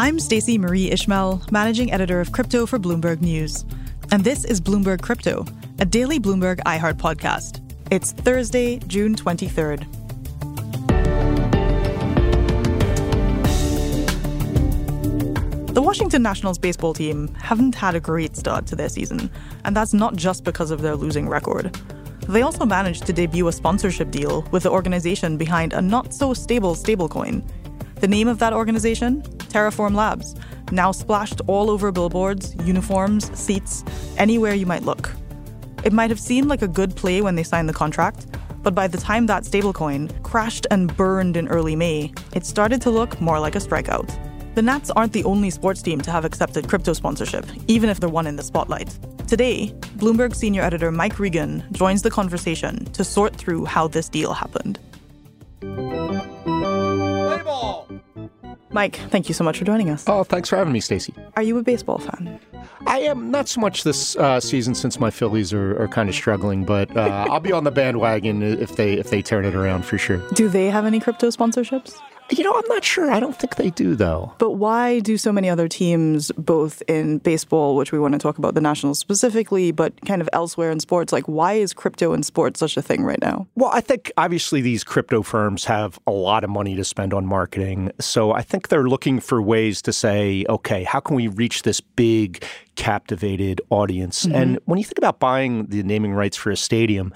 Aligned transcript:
I'm 0.00 0.20
Stacey 0.20 0.58
Marie 0.58 0.92
Ishmael, 0.92 1.42
managing 1.50 1.92
editor 1.92 2.20
of 2.20 2.30
crypto 2.30 2.66
for 2.66 2.78
Bloomberg 2.78 3.20
News. 3.20 3.64
And 4.12 4.22
this 4.22 4.44
is 4.44 4.60
Bloomberg 4.60 5.02
Crypto, 5.02 5.44
a 5.80 5.84
daily 5.84 6.20
Bloomberg 6.20 6.60
iHeart 6.60 6.98
podcast. 6.98 7.60
It's 7.90 8.12
Thursday, 8.12 8.78
June 8.86 9.16
23rd. 9.16 9.84
The 15.74 15.82
Washington 15.82 16.22
Nationals 16.22 16.58
baseball 16.58 16.94
team 16.94 17.34
haven't 17.34 17.74
had 17.74 17.96
a 17.96 18.00
great 18.00 18.36
start 18.36 18.66
to 18.66 18.76
their 18.76 18.88
season, 18.88 19.28
and 19.64 19.74
that's 19.74 19.94
not 19.94 20.14
just 20.14 20.44
because 20.44 20.70
of 20.70 20.80
their 20.80 20.94
losing 20.94 21.28
record. 21.28 21.76
They 22.28 22.42
also 22.42 22.64
managed 22.64 23.04
to 23.06 23.12
debut 23.12 23.48
a 23.48 23.52
sponsorship 23.52 24.12
deal 24.12 24.42
with 24.52 24.62
the 24.62 24.70
organization 24.70 25.36
behind 25.36 25.72
a 25.72 25.82
not 25.82 26.14
so 26.14 26.34
stable 26.34 26.76
stablecoin. 26.76 27.42
The 27.96 28.06
name 28.06 28.28
of 28.28 28.38
that 28.38 28.52
organization? 28.52 29.24
Terraform 29.48 29.94
Labs, 29.94 30.34
now 30.72 30.92
splashed 30.92 31.40
all 31.46 31.70
over 31.70 31.90
billboards, 31.92 32.54
uniforms, 32.64 33.36
seats, 33.38 33.84
anywhere 34.16 34.54
you 34.54 34.66
might 34.66 34.82
look. 34.82 35.10
It 35.84 35.92
might 35.92 36.10
have 36.10 36.20
seemed 36.20 36.48
like 36.48 36.62
a 36.62 36.68
good 36.68 36.96
play 36.96 37.20
when 37.22 37.34
they 37.34 37.42
signed 37.42 37.68
the 37.68 37.74
contract, 37.74 38.26
but 38.62 38.74
by 38.74 38.88
the 38.88 38.98
time 38.98 39.26
that 39.26 39.44
stablecoin 39.44 40.22
crashed 40.22 40.66
and 40.70 40.94
burned 40.96 41.36
in 41.36 41.48
early 41.48 41.76
May, 41.76 42.12
it 42.34 42.44
started 42.44 42.82
to 42.82 42.90
look 42.90 43.20
more 43.20 43.40
like 43.40 43.54
a 43.54 43.60
strikeout. 43.60 44.14
The 44.54 44.62
Nats 44.62 44.90
aren't 44.90 45.12
the 45.12 45.24
only 45.24 45.50
sports 45.50 45.82
team 45.82 46.00
to 46.00 46.10
have 46.10 46.24
accepted 46.24 46.68
crypto 46.68 46.92
sponsorship, 46.92 47.46
even 47.68 47.88
if 47.88 48.00
they're 48.00 48.08
one 48.08 48.26
in 48.26 48.36
the 48.36 48.42
spotlight. 48.42 48.98
Today, 49.28 49.72
Bloomberg 49.98 50.34
senior 50.34 50.62
editor 50.62 50.90
Mike 50.90 51.18
Regan 51.20 51.64
joins 51.72 52.02
the 52.02 52.10
conversation 52.10 52.84
to 52.86 53.04
sort 53.04 53.36
through 53.36 53.66
how 53.66 53.86
this 53.86 54.08
deal 54.08 54.32
happened. 54.32 54.78
Mike, 58.70 58.96
thank 59.10 59.28
you 59.28 59.34
so 59.34 59.44
much 59.44 59.58
for 59.58 59.64
joining 59.64 59.88
us. 59.90 60.04
Oh, 60.06 60.24
thanks 60.24 60.48
for 60.48 60.56
having 60.56 60.72
me, 60.72 60.80
Stacey. 60.80 61.14
Are 61.36 61.42
you 61.42 61.56
a 61.58 61.62
baseball 61.62 61.98
fan? 61.98 62.38
I 62.86 63.00
am 63.00 63.30
not 63.30 63.48
so 63.48 63.60
much 63.60 63.82
this 63.84 64.14
uh, 64.16 64.40
season 64.40 64.74
since 64.74 65.00
my 65.00 65.10
Phillies 65.10 65.52
are, 65.52 65.80
are 65.82 65.88
kind 65.88 66.08
of 66.08 66.14
struggling, 66.14 66.64
but 66.64 66.94
uh, 66.96 67.26
I'll 67.30 67.40
be 67.40 67.52
on 67.52 67.64
the 67.64 67.70
bandwagon 67.70 68.42
if 68.42 68.76
they 68.76 68.94
if 68.94 69.10
they 69.10 69.22
turn 69.22 69.44
it 69.44 69.54
around 69.54 69.84
for 69.84 69.98
sure. 69.98 70.18
Do 70.34 70.48
they 70.48 70.66
have 70.70 70.84
any 70.84 71.00
crypto 71.00 71.28
sponsorships? 71.28 71.98
You 72.30 72.44
know, 72.44 72.52
I'm 72.52 72.68
not 72.68 72.84
sure. 72.84 73.10
I 73.10 73.20
don't 73.20 73.36
think 73.36 73.56
they 73.56 73.70
do, 73.70 73.94
though. 73.94 74.32
But 74.38 74.52
why 74.52 75.00
do 75.00 75.16
so 75.16 75.32
many 75.32 75.48
other 75.48 75.66
teams, 75.66 76.30
both 76.32 76.82
in 76.86 77.18
baseball, 77.18 77.74
which 77.74 77.90
we 77.90 77.98
want 77.98 78.12
to 78.12 78.18
talk 78.18 78.38
about 78.38 78.54
the 78.54 78.60
Nationals 78.60 78.98
specifically, 78.98 79.72
but 79.72 79.98
kind 80.04 80.20
of 80.20 80.28
elsewhere 80.32 80.70
in 80.70 80.80
sports, 80.80 81.12
like 81.12 81.24
why 81.24 81.54
is 81.54 81.72
crypto 81.72 82.12
in 82.12 82.22
sports 82.22 82.60
such 82.60 82.76
a 82.76 82.82
thing 82.82 83.02
right 83.02 83.20
now? 83.20 83.46
Well, 83.54 83.70
I 83.72 83.80
think 83.80 84.12
obviously 84.16 84.60
these 84.60 84.84
crypto 84.84 85.22
firms 85.22 85.64
have 85.64 85.98
a 86.06 86.10
lot 86.10 86.44
of 86.44 86.50
money 86.50 86.76
to 86.76 86.84
spend 86.84 87.14
on 87.14 87.24
marketing. 87.26 87.92
So 87.98 88.32
I 88.32 88.42
think 88.42 88.68
they're 88.68 88.88
looking 88.88 89.20
for 89.20 89.40
ways 89.40 89.80
to 89.82 89.92
say, 89.92 90.44
okay, 90.48 90.84
how 90.84 91.00
can 91.00 91.16
we 91.16 91.28
reach 91.28 91.62
this 91.62 91.80
big 91.80 92.44
captivated 92.78 93.60
audience. 93.70 94.24
Mm-hmm. 94.24 94.34
And 94.36 94.58
when 94.64 94.78
you 94.78 94.84
think 94.84 94.98
about 94.98 95.18
buying 95.18 95.66
the 95.66 95.82
naming 95.82 96.14
rights 96.14 96.36
for 96.36 96.50
a 96.50 96.56
stadium 96.56 97.12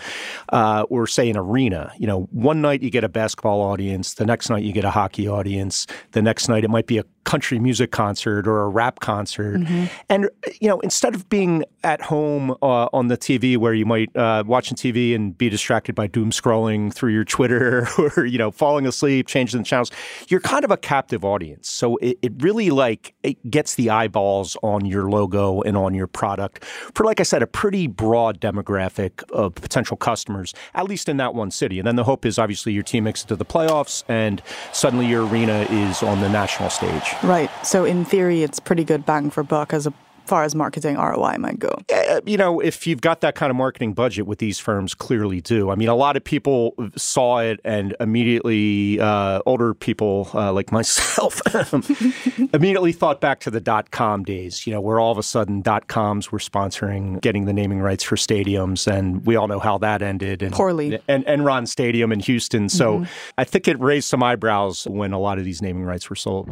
uh, 0.48 0.84
or, 0.90 1.06
say, 1.06 1.30
an 1.30 1.36
arena, 1.38 1.92
you 1.96 2.06
know, 2.06 2.28
one 2.32 2.60
night 2.60 2.82
you 2.82 2.90
get 2.90 3.04
a 3.04 3.08
basketball 3.08 3.60
audience, 3.62 4.14
the 4.14 4.26
next 4.26 4.50
night 4.50 4.64
you 4.64 4.72
get 4.72 4.84
a 4.84 4.90
hockey 4.90 5.28
audience, 5.28 5.86
the 6.10 6.20
next 6.20 6.48
night 6.48 6.64
it 6.64 6.68
might 6.68 6.88
be 6.88 6.98
a 6.98 7.04
country 7.24 7.58
music 7.58 7.90
concert 7.90 8.46
or 8.46 8.62
a 8.62 8.68
rap 8.68 9.00
concert. 9.00 9.60
Mm-hmm. 9.60 9.84
And, 10.08 10.28
you 10.60 10.68
know, 10.68 10.80
instead 10.80 11.14
of 11.14 11.28
being 11.28 11.64
at 11.84 12.00
home 12.00 12.50
uh, 12.62 12.88
on 12.92 13.08
the 13.08 13.16
TV 13.16 13.56
where 13.56 13.74
you 13.74 13.86
might 13.86 14.14
uh, 14.16 14.44
watching 14.46 14.76
TV 14.76 15.14
and 15.14 15.36
be 15.36 15.48
distracted 15.48 15.94
by 15.94 16.06
doom 16.06 16.30
scrolling 16.30 16.92
through 16.92 17.12
your 17.12 17.24
Twitter 17.24 17.88
or, 18.16 18.24
you 18.24 18.38
know, 18.38 18.50
falling 18.50 18.86
asleep, 18.86 19.26
changing 19.26 19.60
the 19.60 19.64
channels, 19.64 19.90
you're 20.28 20.40
kind 20.40 20.64
of 20.64 20.70
a 20.70 20.76
captive 20.76 21.24
audience. 21.24 21.68
So 21.68 21.96
it, 21.98 22.18
it 22.22 22.32
really 22.38 22.70
like 22.70 23.14
it 23.22 23.50
gets 23.50 23.74
the 23.74 23.90
eyeballs 23.90 24.56
on 24.62 24.84
your 24.84 25.10
logo 25.10 25.62
and 25.62 25.76
on 25.76 25.94
your 25.94 26.06
product 26.06 26.64
for, 26.94 27.04
like 27.04 27.20
I 27.20 27.24
said, 27.24 27.42
a 27.42 27.46
pretty 27.46 27.86
broad 27.86 28.40
demographic 28.40 29.22
of 29.30 29.54
potential 29.54 29.96
customers, 29.96 30.54
at 30.74 30.84
least 30.84 31.08
in 31.08 31.16
that 31.18 31.34
one 31.34 31.50
city. 31.50 31.78
And 31.78 31.86
then 31.86 31.96
the 31.96 32.04
hope 32.04 32.26
is 32.26 32.38
obviously 32.38 32.72
your 32.72 32.82
team 32.82 33.04
makes 33.04 33.24
it 33.24 33.28
to 33.28 33.36
the 33.36 33.44
playoffs 33.44 34.04
and 34.08 34.42
suddenly 34.72 35.06
your 35.06 35.26
arena 35.26 35.66
is 35.70 36.02
on 36.02 36.20
the 36.20 36.28
national 36.28 36.70
stage. 36.70 37.11
Right. 37.22 37.50
So 37.64 37.84
in 37.84 38.04
theory, 38.04 38.42
it's 38.42 38.60
pretty 38.60 38.84
good 38.84 39.06
bang 39.06 39.30
for 39.30 39.42
buck 39.42 39.72
as 39.72 39.86
a 39.86 39.94
far 40.26 40.44
as 40.44 40.54
marketing 40.54 40.96
ROI 40.96 41.36
might 41.38 41.58
go? 41.58 41.76
Uh, 41.92 42.20
you 42.24 42.36
know, 42.36 42.60
if 42.60 42.86
you've 42.86 43.00
got 43.00 43.20
that 43.20 43.34
kind 43.34 43.50
of 43.50 43.56
marketing 43.56 43.92
budget, 43.92 44.26
what 44.26 44.38
these 44.38 44.58
firms 44.58 44.94
clearly 44.94 45.40
do. 45.40 45.70
I 45.70 45.74
mean, 45.74 45.88
a 45.88 45.94
lot 45.94 46.16
of 46.16 46.24
people 46.24 46.74
saw 46.96 47.40
it 47.40 47.60
and 47.64 47.94
immediately, 48.00 49.00
uh, 49.00 49.40
older 49.46 49.74
people 49.74 50.30
uh, 50.34 50.52
like 50.52 50.72
myself, 50.72 51.40
immediately 52.54 52.92
thought 52.92 53.20
back 53.20 53.40
to 53.40 53.50
the 53.50 53.60
dot 53.60 53.90
com 53.90 54.24
days, 54.24 54.66
you 54.66 54.72
know, 54.72 54.80
where 54.80 54.98
all 55.00 55.12
of 55.12 55.18
a 55.18 55.22
sudden 55.22 55.60
dot 55.60 55.88
coms 55.88 56.30
were 56.30 56.38
sponsoring 56.38 57.20
getting 57.20 57.44
the 57.44 57.52
naming 57.52 57.80
rights 57.80 58.04
for 58.04 58.16
stadiums. 58.16 58.90
And 58.90 59.24
we 59.26 59.36
all 59.36 59.48
know 59.48 59.60
how 59.60 59.78
that 59.78 60.02
ended. 60.02 60.42
And, 60.42 60.54
Poorly. 60.54 61.00
And 61.08 61.24
Enron 61.26 61.68
Stadium 61.68 62.12
in 62.12 62.20
Houston. 62.20 62.68
So 62.68 63.00
mm-hmm. 63.00 63.12
I 63.38 63.44
think 63.44 63.68
it 63.68 63.78
raised 63.80 64.08
some 64.08 64.22
eyebrows 64.22 64.86
when 64.86 65.12
a 65.12 65.18
lot 65.18 65.38
of 65.38 65.44
these 65.44 65.60
naming 65.60 65.84
rights 65.84 66.08
were 66.08 66.16
sold. 66.16 66.48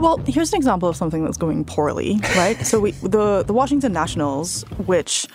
Well, 0.00 0.16
here's 0.26 0.50
an 0.54 0.56
example 0.56 0.88
of 0.88 0.96
something 0.96 1.22
that's 1.22 1.36
going 1.36 1.62
poorly, 1.66 2.18
right? 2.34 2.56
so 2.66 2.80
we, 2.80 2.92
the 2.92 3.42
the 3.46 3.52
Washington 3.52 3.92
Nationals, 3.92 4.62
which 4.86 5.26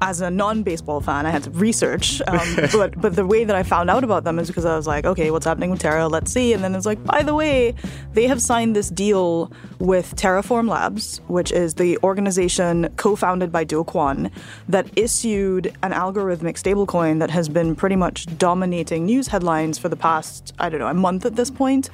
as 0.00 0.22
a 0.22 0.30
non-baseball 0.30 1.02
fan, 1.02 1.26
I 1.26 1.30
had 1.30 1.42
to 1.42 1.50
research. 1.50 2.22
Um, 2.26 2.56
but 2.72 2.98
but 2.98 3.14
the 3.14 3.26
way 3.26 3.44
that 3.44 3.54
I 3.54 3.62
found 3.62 3.90
out 3.90 4.02
about 4.02 4.24
them 4.24 4.38
is 4.38 4.48
because 4.48 4.64
I 4.64 4.74
was 4.74 4.86
like, 4.86 5.04
okay, 5.04 5.30
what's 5.30 5.44
happening 5.44 5.70
with 5.70 5.80
Terra? 5.80 6.08
Let's 6.08 6.32
see. 6.32 6.54
And 6.54 6.64
then 6.64 6.74
it's 6.74 6.86
like, 6.86 7.04
by 7.04 7.22
the 7.22 7.34
way, 7.34 7.74
they 8.14 8.26
have 8.26 8.40
signed 8.40 8.74
this 8.74 8.88
deal 8.88 9.52
with 9.78 10.16
Terraform 10.16 10.70
Labs, 10.70 11.20
which 11.28 11.52
is 11.52 11.74
the 11.74 11.98
organization 11.98 12.88
co-founded 12.96 13.52
by 13.52 13.64
Do 13.64 13.84
Kwon, 13.84 14.30
that 14.66 14.86
issued 14.96 15.76
an 15.82 15.92
algorithmic 15.92 16.56
stablecoin 16.56 17.18
that 17.18 17.30
has 17.30 17.50
been 17.50 17.76
pretty 17.76 17.96
much 17.96 18.26
dominating 18.38 19.04
news 19.04 19.28
headlines 19.28 19.78
for 19.78 19.90
the 19.90 19.96
past, 19.96 20.54
I 20.58 20.70
don't 20.70 20.80
know, 20.80 20.88
a 20.88 20.94
month 20.94 21.26
at 21.26 21.36
this 21.36 21.50
point 21.50 21.90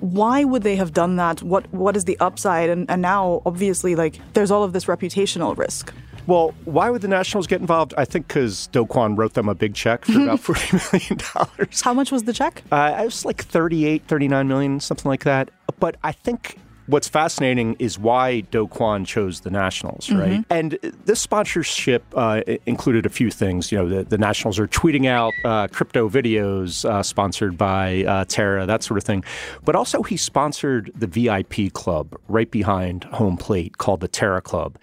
why 0.00 0.44
would 0.44 0.62
they 0.62 0.76
have 0.76 0.92
done 0.92 1.16
that? 1.16 1.42
What 1.42 1.72
what 1.72 1.96
is 1.96 2.04
the 2.04 2.18
upside? 2.20 2.70
And, 2.70 2.90
and 2.90 3.02
now, 3.02 3.42
obviously, 3.46 3.94
like 3.94 4.20
there's 4.34 4.50
all 4.50 4.64
of 4.64 4.72
this 4.72 4.86
reputational 4.86 5.56
risk. 5.56 5.92
Well, 6.26 6.54
why 6.64 6.88
would 6.88 7.02
the 7.02 7.08
Nationals 7.08 7.46
get 7.46 7.60
involved? 7.60 7.94
I 7.98 8.04
think 8.04 8.28
because 8.28 8.68
Do 8.68 8.84
Kwon 8.84 9.18
wrote 9.18 9.34
them 9.34 9.48
a 9.48 9.54
big 9.54 9.74
check 9.74 10.04
for 10.04 10.20
about 10.20 10.38
$40 10.42 10.92
million. 10.92 11.68
How 11.82 11.92
much 11.92 12.12
was 12.12 12.22
the 12.24 12.32
check? 12.32 12.62
Uh, 12.70 12.96
it 13.00 13.04
was 13.04 13.24
like 13.24 13.42
38, 13.42 14.04
39 14.06 14.46
million, 14.46 14.80
something 14.80 15.08
like 15.08 15.24
that. 15.24 15.50
But 15.80 15.96
I 16.04 16.12
think 16.12 16.58
what's 16.92 17.08
fascinating 17.08 17.74
is 17.78 17.98
why 17.98 18.40
Do 18.40 18.68
Kwon 18.68 19.06
chose 19.06 19.40
the 19.40 19.50
Nationals, 19.50 20.06
mm-hmm. 20.06 20.20
right? 20.20 20.44
And 20.50 20.78
this 21.04 21.20
sponsorship 21.20 22.04
uh, 22.14 22.42
included 22.66 23.06
a 23.06 23.08
few 23.08 23.30
things. 23.30 23.72
You 23.72 23.78
know, 23.78 23.88
the, 23.88 24.04
the 24.04 24.18
Nationals 24.18 24.58
are 24.58 24.68
tweeting 24.68 25.06
out 25.06 25.32
uh, 25.44 25.68
crypto 25.68 26.08
videos 26.08 26.84
uh, 26.84 27.02
sponsored 27.02 27.56
by 27.56 28.04
uh, 28.04 28.24
Terra, 28.26 28.66
that 28.66 28.82
sort 28.82 28.98
of 28.98 29.04
thing. 29.04 29.24
But 29.64 29.74
also, 29.74 30.02
he 30.02 30.16
sponsored 30.16 30.92
the 30.94 31.06
VIP 31.06 31.72
club 31.72 32.14
right 32.28 32.50
behind 32.50 33.04
home 33.04 33.38
plate 33.38 33.78
called 33.78 34.00
the 34.00 34.08
Terra 34.08 34.42
Club. 34.42 34.78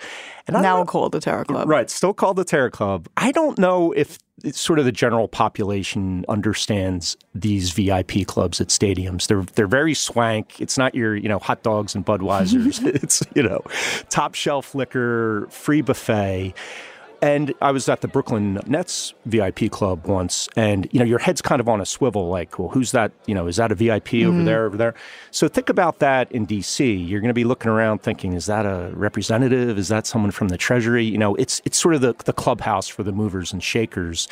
And 0.47 0.61
now 0.63 0.83
called 0.83 1.11
the 1.11 1.19
Terra 1.19 1.45
Club. 1.45 1.69
Right, 1.69 1.89
still 1.89 2.13
called 2.13 2.37
the 2.37 2.43
Terra 2.43 2.71
Club. 2.71 3.07
I 3.17 3.31
don't 3.31 3.59
know 3.59 3.91
if 3.91 4.17
sort 4.51 4.79
of 4.79 4.85
the 4.85 4.91
general 4.91 5.27
population 5.27 6.25
understands 6.27 7.17
these 7.33 7.71
VIP 7.71 8.25
clubs 8.25 8.59
at 8.61 8.67
stadiums. 8.67 9.27
They're 9.27 9.43
they're 9.55 9.67
very 9.67 9.93
swank. 9.93 10.59
It's 10.59 10.77
not 10.77 10.95
your 10.95 11.15
you 11.15 11.29
know 11.29 11.39
hot 11.39 11.63
dogs 11.63 11.95
and 11.95 12.05
Budweisers. 12.05 12.85
it's 13.03 13.23
you 13.35 13.43
know 13.43 13.61
top 14.09 14.35
shelf 14.35 14.75
liquor, 14.75 15.47
free 15.49 15.81
buffet. 15.81 16.53
And 17.21 17.53
I 17.61 17.71
was 17.71 17.89
at 17.89 18.01
the 18.01 18.07
Brooklyn 18.07 18.59
Nets 18.65 19.13
VIP 19.25 19.69
club 19.71 20.07
once, 20.07 20.47
and 20.55 20.87
you 20.91 20.99
know, 20.99 21.05
your 21.05 21.19
head's 21.19 21.41
kind 21.41 21.59
of 21.59 21.67
on 21.67 21.81
a 21.81 21.85
swivel, 21.85 22.29
like, 22.29 22.57
well, 22.57 22.69
who's 22.69 22.91
that? 22.91 23.11
You 23.25 23.35
know, 23.35 23.47
is 23.47 23.57
that 23.57 23.71
a 23.71 23.75
VIP 23.75 24.05
mm-hmm. 24.05 24.29
over 24.29 24.43
there, 24.43 24.65
over 24.65 24.77
there? 24.77 24.93
So 25.31 25.47
think 25.47 25.69
about 25.69 25.99
that 25.99 26.31
in 26.31 26.47
DC. 26.47 27.07
You're 27.07 27.19
going 27.19 27.29
to 27.29 27.33
be 27.33 27.43
looking 27.43 27.69
around, 27.69 28.01
thinking, 28.01 28.33
is 28.33 28.45
that 28.45 28.65
a 28.65 28.91
representative? 28.93 29.77
Is 29.77 29.89
that 29.89 30.07
someone 30.07 30.31
from 30.31 30.47
the 30.47 30.57
Treasury? 30.57 31.03
You 31.03 31.17
know, 31.17 31.35
it's 31.35 31.61
it's 31.65 31.77
sort 31.77 31.95
of 31.95 32.01
the, 32.01 32.15
the 32.25 32.33
clubhouse 32.33 32.87
for 32.87 33.03
the 33.03 33.11
movers 33.11 33.51
and 33.51 33.61
shakers 33.61 34.27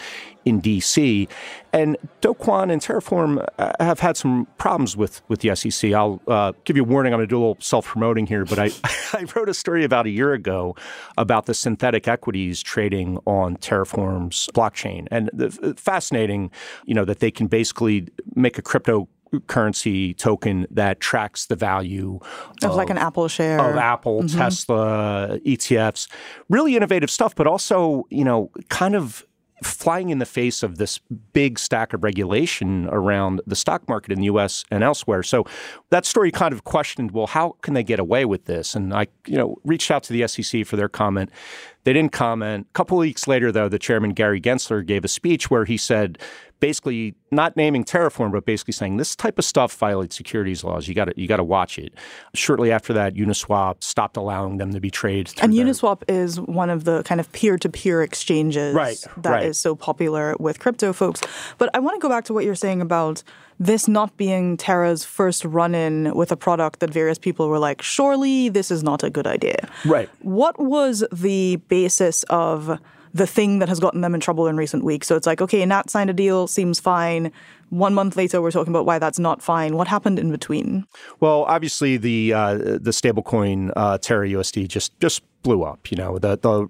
in 0.47 0.61
DC. 0.61 1.27
And 1.73 1.97
Do 2.21 2.33
Kwon 2.33 2.71
and 2.71 2.81
Terraform 2.81 3.45
uh, 3.59 3.73
have 3.79 3.99
had 3.99 4.15
some 4.15 4.47
problems 4.57 4.95
with 4.95 5.21
with 5.27 5.41
the 5.41 5.55
SEC. 5.55 5.91
I'll 5.91 6.21
uh, 6.27 6.53
give 6.63 6.77
you 6.77 6.83
a 6.83 6.85
warning. 6.85 7.13
I'm 7.13 7.19
going 7.19 7.27
to 7.27 7.29
do 7.29 7.37
a 7.37 7.43
little 7.45 7.57
self 7.59 7.85
promoting 7.85 8.25
here, 8.25 8.45
but 8.45 8.57
I 8.57 8.71
I 9.13 9.25
wrote 9.35 9.49
a 9.49 9.53
story 9.53 9.83
about 9.83 10.05
a 10.05 10.09
year 10.09 10.33
ago 10.33 10.75
about 11.17 11.45
the 11.45 11.53
synthetic 11.53 12.07
equities 12.07 12.63
trading 12.77 13.17
on 13.25 13.57
Terraform's 13.57 14.49
blockchain. 14.53 15.07
And 15.09 15.31
the, 15.33 15.73
fascinating, 15.77 16.51
you 16.85 16.93
know, 16.93 17.05
that 17.05 17.21
they 17.21 17.31
can 17.31 17.47
basically 17.47 18.07
make 18.35 18.59
a 18.59 18.61
crypto 18.61 19.09
currency 19.47 20.13
token 20.13 20.67
that 20.69 20.99
tracks 20.99 21.47
the 21.47 21.55
value 21.55 22.19
of, 22.61 22.69
of, 22.69 22.75
like 22.75 22.91
an 22.91 22.99
Apple 22.99 23.27
share 23.27 23.59
of 23.59 23.77
Apple, 23.77 24.21
mm-hmm. 24.21 24.37
Tesla, 24.37 25.39
ETFs. 25.43 26.07
Really 26.49 26.75
innovative 26.75 27.09
stuff, 27.09 27.33
but 27.33 27.47
also, 27.47 28.05
you 28.11 28.23
know, 28.23 28.51
kind 28.69 28.95
of 28.95 29.25
flying 29.63 30.09
in 30.09 30.19
the 30.19 30.25
face 30.25 30.61
of 30.61 30.77
this 30.77 30.99
big 31.33 31.57
stack 31.57 31.93
of 31.93 32.03
regulation 32.03 32.87
around 32.89 33.41
the 33.47 33.55
stock 33.55 33.87
market 33.89 34.11
in 34.11 34.19
the 34.19 34.25
US 34.25 34.63
and 34.69 34.83
elsewhere. 34.83 35.23
So 35.23 35.45
that 35.89 36.05
story 36.05 36.31
kind 36.31 36.53
of 36.53 36.63
questioned, 36.63 37.11
well, 37.11 37.27
how 37.27 37.55
can 37.61 37.73
they 37.73 37.83
get 37.83 37.99
away 37.99 38.25
with 38.25 38.45
this? 38.45 38.75
And 38.75 38.93
I, 38.93 39.07
you 39.25 39.37
know, 39.37 39.57
reached 39.63 39.89
out 39.89 40.03
to 40.03 40.13
the 40.13 40.27
SEC 40.27 40.65
for 40.65 40.75
their 40.75 40.89
comment. 40.89 41.31
They 41.85 41.93
didn't 41.93 42.11
comment. 42.11 42.67
A 42.69 42.73
couple 42.73 42.97
weeks 42.97 43.27
later, 43.27 43.51
though, 43.51 43.69
the 43.69 43.79
chairman, 43.79 44.11
Gary 44.11 44.41
Gensler, 44.41 44.85
gave 44.85 45.05
a 45.05 45.07
speech 45.07 45.49
where 45.49 45.65
he 45.65 45.77
said, 45.77 46.19
basically 46.59 47.15
not 47.31 47.55
naming 47.55 47.83
Terraform, 47.83 48.31
but 48.31 48.45
basically 48.45 48.71
saying 48.71 48.97
this 48.97 49.15
type 49.15 49.37
of 49.37 49.45
stuff 49.45 49.75
violates 49.75 50.15
securities 50.15 50.63
laws. 50.63 50.87
You 50.87 50.95
got 50.95 51.05
to 51.05 51.13
you 51.15 51.27
got 51.27 51.37
to 51.37 51.43
watch 51.43 51.77
it. 51.77 51.93
Shortly 52.33 52.71
after 52.71 52.93
that, 52.93 53.15
Uniswap 53.15 53.83
stopped 53.83 54.17
allowing 54.17 54.57
them 54.57 54.73
to 54.73 54.79
be 54.79 54.89
traded. 54.89 55.35
And 55.41 55.53
Uniswap 55.53 56.03
is 56.07 56.39
one 56.39 56.69
of 56.69 56.83
the 56.83 57.03
kind 57.03 57.19
of 57.19 57.31
peer-to-peer 57.31 58.01
exchanges 58.01 58.73
right, 58.73 58.97
that 59.17 59.29
right. 59.29 59.45
is 59.45 59.59
so 59.59 59.75
popular 59.75 60.35
with 60.39 60.59
crypto 60.59 60.93
folks. 60.93 61.21
But 61.57 61.69
I 61.73 61.79
want 61.79 61.95
to 61.95 61.99
go 61.99 62.09
back 62.09 62.25
to 62.25 62.33
what 62.33 62.45
you're 62.45 62.55
saying 62.55 62.81
about 62.81 63.23
this 63.59 63.87
not 63.87 64.15
being 64.17 64.55
Terra's 64.55 65.03
first 65.03 65.43
run 65.43 65.73
in 65.73 66.13
with 66.13 66.31
a 66.31 66.37
product 66.37 66.79
that 66.79 66.91
various 66.91 67.17
people 67.17 67.49
were 67.49 67.59
like, 67.59 67.81
surely 67.81 68.49
this 68.49 68.69
is 68.69 68.83
not 68.83 69.03
a 69.03 69.09
good 69.09 69.25
idea. 69.25 69.67
Right. 69.83 70.09
What 70.21 70.59
was 70.59 71.03
the 71.11 71.55
basis 71.67 72.23
of 72.23 72.79
the 73.17 73.27
thing 73.27 73.59
that 73.59 73.67
has 73.67 73.79
gotten 73.79 74.01
them 74.01 74.13
in 74.13 74.21
trouble 74.21 74.47
in 74.47 74.55
recent 74.55 74.83
weeks. 74.83 75.07
So 75.07 75.15
it's 75.15 75.27
like, 75.27 75.41
okay, 75.41 75.65
Nat 75.65 75.89
signed 75.89 76.09
a 76.09 76.13
deal, 76.13 76.47
seems 76.47 76.79
fine. 76.79 77.31
One 77.69 77.93
month 77.93 78.15
later, 78.15 78.41
we're 78.41 78.51
talking 78.51 78.71
about 78.71 78.85
why 78.85 78.99
that's 78.99 79.19
not 79.19 79.41
fine. 79.41 79.75
What 79.75 79.87
happened 79.87 80.19
in 80.19 80.31
between? 80.31 80.85
Well, 81.19 81.43
obviously 81.43 81.97
the 81.97 82.33
uh, 82.33 82.55
the 82.55 82.91
stablecoin 82.91 83.71
uh, 83.75 83.97
Terra 83.97 84.27
USD 84.27 84.67
just 84.67 84.97
just 84.99 85.21
blew 85.43 85.63
up. 85.63 85.91
You 85.91 85.97
know, 85.97 86.17
the 86.19 86.37
the 86.37 86.69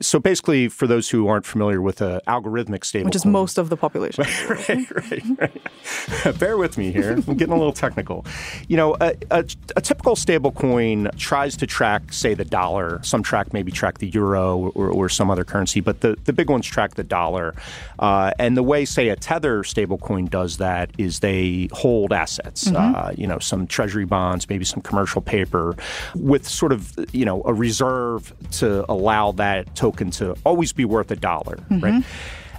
so 0.00 0.18
basically, 0.18 0.68
for 0.68 0.86
those 0.86 1.10
who 1.10 1.28
aren't 1.28 1.44
familiar 1.44 1.82
with 1.82 2.00
an 2.00 2.20
algorithmic 2.26 2.84
stable, 2.84 3.06
which 3.06 3.16
is 3.16 3.22
coin, 3.22 3.32
most 3.32 3.58
of 3.58 3.68
the 3.68 3.76
population, 3.76 4.24
right, 4.48 4.90
right, 4.90 5.22
right. 5.38 6.38
Bear 6.38 6.56
with 6.56 6.78
me 6.78 6.90
here. 6.90 7.12
I'm 7.12 7.36
getting 7.36 7.52
a 7.52 7.58
little 7.58 7.72
technical. 7.72 8.24
You 8.68 8.76
know, 8.76 8.96
a, 9.00 9.14
a, 9.30 9.44
a 9.76 9.80
typical 9.80 10.14
stablecoin 10.14 11.16
tries 11.18 11.56
to 11.58 11.66
track, 11.66 12.12
say, 12.12 12.34
the 12.34 12.44
dollar. 12.44 13.00
Some 13.02 13.22
track 13.22 13.52
maybe 13.52 13.70
track 13.70 13.98
the 13.98 14.08
euro 14.08 14.70
or, 14.74 14.88
or 14.88 15.08
some 15.08 15.30
other 15.30 15.44
currency, 15.44 15.80
but 15.80 16.00
the, 16.00 16.16
the 16.24 16.32
big 16.32 16.48
ones 16.48 16.66
track 16.66 16.94
the 16.94 17.04
dollar. 17.04 17.54
Uh, 17.98 18.32
and 18.38 18.56
the 18.56 18.62
way, 18.62 18.84
say, 18.84 19.08
a 19.08 19.16
tether 19.16 19.64
stable 19.64 19.98
coin 19.98 20.26
does 20.38 20.58
that 20.58 20.90
is 20.98 21.18
they 21.18 21.68
hold 21.72 22.12
assets. 22.12 22.68
Mm-hmm. 22.68 22.94
Uh, 22.94 23.10
you 23.16 23.26
know, 23.26 23.40
some 23.40 23.66
treasury 23.66 24.04
bonds, 24.04 24.48
maybe 24.48 24.64
some 24.64 24.80
commercial 24.80 25.20
paper, 25.20 25.74
with 26.14 26.46
sort 26.46 26.72
of 26.72 26.94
you 27.12 27.24
know 27.24 27.42
a 27.44 27.52
reserve 27.52 28.32
to 28.52 28.84
allow 28.88 29.32
that 29.32 29.74
token 29.74 30.10
to 30.12 30.36
always 30.44 30.72
be 30.72 30.84
worth 30.84 31.10
a 31.10 31.16
dollar, 31.16 31.56
mm-hmm. 31.56 31.80
right? 31.80 32.04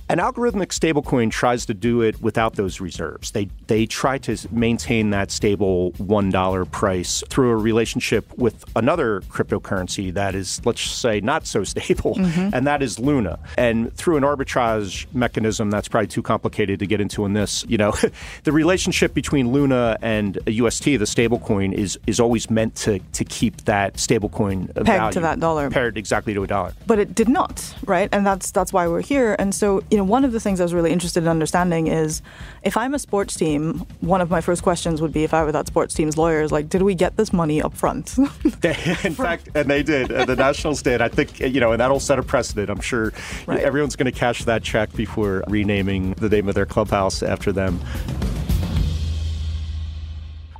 An 0.09 0.17
algorithmic 0.17 0.69
stablecoin 0.69 1.29
tries 1.29 1.67
to 1.67 1.75
do 1.75 2.01
it 2.01 2.19
without 2.19 2.55
those 2.55 2.81
reserves. 2.81 3.29
They 3.29 3.47
they 3.67 3.85
try 3.85 4.17
to 4.19 4.35
maintain 4.51 5.11
that 5.11 5.29
stable 5.29 5.91
one 5.97 6.31
dollar 6.31 6.65
price 6.65 7.23
through 7.29 7.51
a 7.51 7.55
relationship 7.55 8.35
with 8.35 8.65
another 8.75 9.21
cryptocurrency 9.21 10.11
that 10.15 10.33
is, 10.33 10.61
let's 10.65 10.81
say, 10.81 11.21
not 11.21 11.45
so 11.45 11.63
stable, 11.75 12.15
mm-hmm. 12.15 12.49
and 12.53 12.65
that 12.65 12.81
is 12.81 12.97
Luna. 12.97 13.37
And 13.55 13.93
through 13.93 14.17
an 14.17 14.23
arbitrage 14.23 15.05
mechanism 15.13 15.69
that's 15.69 15.87
probably 15.87 16.07
too 16.07 16.23
complicated 16.23 16.79
to 16.79 16.87
get 16.87 16.99
into 17.01 17.23
in 17.25 17.33
this, 17.33 17.63
you 17.67 17.77
know, 17.77 17.93
the 18.45 18.51
relationship 18.51 19.13
between 19.13 19.51
Luna 19.51 19.95
and 20.01 20.39
UST, 20.47 20.85
the 20.85 21.05
stablecoin, 21.05 21.71
is 21.71 21.99
is 22.07 22.19
always 22.19 22.49
meant 22.49 22.75
to 22.77 22.97
to 23.13 23.23
keep 23.23 23.57
that 23.65 23.93
stablecoin 23.93 24.73
pegged 24.73 24.87
value, 24.87 25.11
to 25.13 25.19
that 25.19 25.39
dollar, 25.39 25.69
paired 25.69 25.99
exactly 25.99 26.33
to 26.33 26.43
a 26.43 26.47
dollar. 26.47 26.73
But 26.87 26.97
it 26.97 27.13
did 27.13 27.29
not, 27.29 27.75
right? 27.85 28.09
And 28.11 28.25
that's 28.25 28.49
that's 28.49 28.73
why 28.73 28.87
we're 28.87 29.03
here. 29.03 29.35
And 29.37 29.53
so, 29.53 29.83
you 29.91 29.98
know, 29.99 30.05
one 30.05 30.25
of 30.25 30.31
the 30.31 30.39
things 30.39 30.59
I 30.59 30.63
was 30.63 30.73
really 30.73 30.91
interested 30.91 31.23
in 31.23 31.29
understanding 31.29 31.87
is 31.87 32.21
if 32.63 32.75
I'm 32.75 32.93
a 32.93 32.99
sports 32.99 33.35
team, 33.35 33.85
one 34.01 34.21
of 34.21 34.29
my 34.29 34.41
first 34.41 34.63
questions 34.63 35.01
would 35.01 35.13
be 35.13 35.23
if 35.23 35.33
I 35.33 35.43
were 35.43 35.51
that 35.51 35.67
sports 35.67 35.93
team's 35.93 36.17
lawyers, 36.17 36.51
like, 36.51 36.69
did 36.69 36.81
we 36.81 36.95
get 36.95 37.17
this 37.17 37.31
money 37.31 37.61
up 37.61 37.73
front? 37.73 38.17
in 38.63 39.13
fact, 39.13 39.49
and 39.55 39.69
they 39.69 39.83
did. 39.83 40.09
the 40.09 40.35
Nationals 40.35 40.81
did. 40.81 41.01
I 41.01 41.09
think, 41.09 41.39
you 41.39 41.59
know, 41.59 41.71
and 41.71 41.81
that'll 41.81 41.99
set 41.99 42.19
a 42.19 42.23
precedent. 42.23 42.69
I'm 42.69 42.81
sure 42.81 43.13
right. 43.47 43.59
everyone's 43.59 43.95
going 43.95 44.11
to 44.11 44.17
cash 44.17 44.43
that 44.45 44.63
check 44.63 44.93
before 44.93 45.43
renaming 45.47 46.13
the 46.13 46.29
name 46.29 46.49
of 46.49 46.55
their 46.55 46.65
clubhouse 46.65 47.21
after 47.21 47.51
them. 47.51 47.79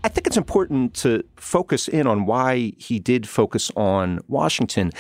I 0.03 0.07
think 0.07 0.27
it's 0.27 0.37
important 0.37 0.93
to 0.95 1.23
focus 1.35 1.87
in 1.87 2.07
on 2.07 2.25
why 2.25 2.73
he 2.77 2.99
did 2.99 3.27
focus 3.27 3.69
on 3.75 4.19
Washington. 4.27 4.91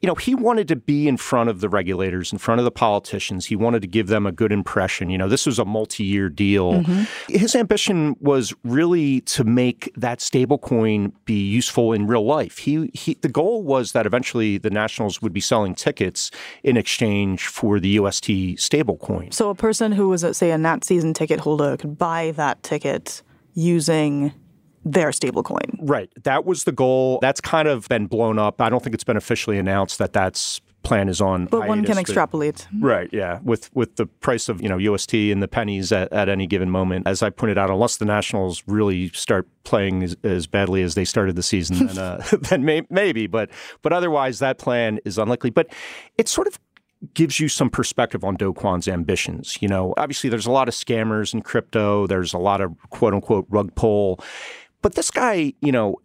You 0.00 0.06
know, 0.06 0.14
he 0.14 0.34
wanted 0.34 0.68
to 0.68 0.76
be 0.76 1.06
in 1.06 1.16
front 1.16 1.50
of 1.50 1.60
the 1.60 1.68
regulators, 1.68 2.32
in 2.32 2.38
front 2.38 2.60
of 2.60 2.64
the 2.64 2.70
politicians. 2.70 3.46
He 3.46 3.56
wanted 3.56 3.82
to 3.82 3.88
give 3.88 4.06
them 4.06 4.26
a 4.26 4.32
good 4.32 4.52
impression. 4.52 5.10
You 5.10 5.18
know, 5.18 5.28
this 5.28 5.44
was 5.44 5.58
a 5.58 5.64
multi 5.64 6.04
year 6.04 6.28
deal. 6.28 6.74
Mm-hmm. 6.74 7.32
His 7.32 7.54
ambition 7.54 8.16
was 8.20 8.54
really 8.64 9.20
to 9.22 9.44
make 9.44 9.92
that 9.96 10.20
stablecoin 10.20 11.12
be 11.24 11.42
useful 11.46 11.92
in 11.92 12.06
real 12.06 12.24
life. 12.24 12.58
He, 12.58 12.90
he, 12.94 13.14
the 13.14 13.28
goal 13.28 13.62
was 13.62 13.92
that 13.92 14.06
eventually 14.06 14.56
the 14.56 14.70
Nationals 14.70 15.20
would 15.20 15.32
be 15.32 15.40
selling 15.40 15.74
tickets 15.74 16.30
in 16.62 16.76
exchange 16.76 17.46
for 17.46 17.80
the 17.80 17.98
UST 18.00 18.28
stablecoin. 18.56 19.34
So 19.34 19.50
a 19.50 19.54
person 19.54 19.92
who 19.92 20.08
was, 20.08 20.24
say, 20.36 20.52
a 20.52 20.58
Nat 20.58 20.84
season 20.84 21.12
ticket 21.12 21.40
holder 21.40 21.76
could 21.76 21.98
buy 21.98 22.32
that 22.36 22.62
ticket 22.62 23.22
using 23.58 24.32
their 24.84 25.10
stablecoin. 25.10 25.78
Right. 25.80 26.10
That 26.22 26.44
was 26.44 26.64
the 26.64 26.72
goal. 26.72 27.18
That's 27.20 27.40
kind 27.40 27.66
of 27.66 27.88
been 27.88 28.06
blown 28.06 28.38
up. 28.38 28.62
I 28.62 28.70
don't 28.70 28.82
think 28.82 28.94
it's 28.94 29.04
been 29.04 29.16
officially 29.16 29.58
announced 29.58 29.98
that 29.98 30.12
that's 30.12 30.60
plan 30.84 31.08
is 31.08 31.20
on. 31.20 31.46
But 31.46 31.66
one 31.66 31.84
can 31.84 31.98
extrapolate. 31.98 32.66
Right, 32.80 33.10
yeah. 33.12 33.40
With 33.42 33.68
with 33.74 33.96
the 33.96 34.06
price 34.06 34.48
of, 34.48 34.62
you 34.62 34.68
know, 34.68 34.78
UST 34.78 35.12
and 35.14 35.42
the 35.42 35.48
pennies 35.48 35.90
at, 35.90 36.12
at 36.12 36.28
any 36.28 36.46
given 36.46 36.70
moment. 36.70 37.06
As 37.06 37.22
I 37.22 37.30
pointed 37.30 37.58
out, 37.58 37.68
unless 37.68 37.96
the 37.96 38.04
Nationals 38.04 38.62
really 38.66 39.08
start 39.08 39.48
playing 39.64 40.04
as, 40.04 40.16
as 40.22 40.46
badly 40.46 40.82
as 40.82 40.94
they 40.94 41.04
started 41.04 41.36
the 41.36 41.42
season, 41.42 41.88
then, 41.88 41.98
uh, 41.98 42.24
then 42.40 42.64
may, 42.64 42.82
maybe. 42.88 43.26
But 43.26 43.50
but 43.82 43.92
otherwise, 43.92 44.38
that 44.38 44.58
plan 44.58 45.00
is 45.04 45.18
unlikely. 45.18 45.50
But 45.50 45.68
it 46.16 46.28
sort 46.28 46.46
of 46.46 46.58
gives 47.14 47.38
you 47.38 47.48
some 47.48 47.70
perspective 47.70 48.24
on 48.24 48.34
Do 48.36 48.52
Kwon's 48.52 48.88
ambitions. 48.88 49.58
You 49.60 49.68
know, 49.68 49.94
obviously 49.96 50.30
there's 50.30 50.46
a 50.46 50.50
lot 50.50 50.68
of 50.68 50.74
scammers 50.74 51.32
in 51.32 51.42
crypto. 51.42 52.06
There's 52.06 52.34
a 52.34 52.38
lot 52.38 52.60
of 52.60 52.74
quote 52.90 53.14
unquote 53.14 53.46
rug 53.48 53.74
pull. 53.74 54.20
But 54.82 54.94
this 54.94 55.10
guy, 55.10 55.54
you 55.60 55.72
know, 55.72 55.96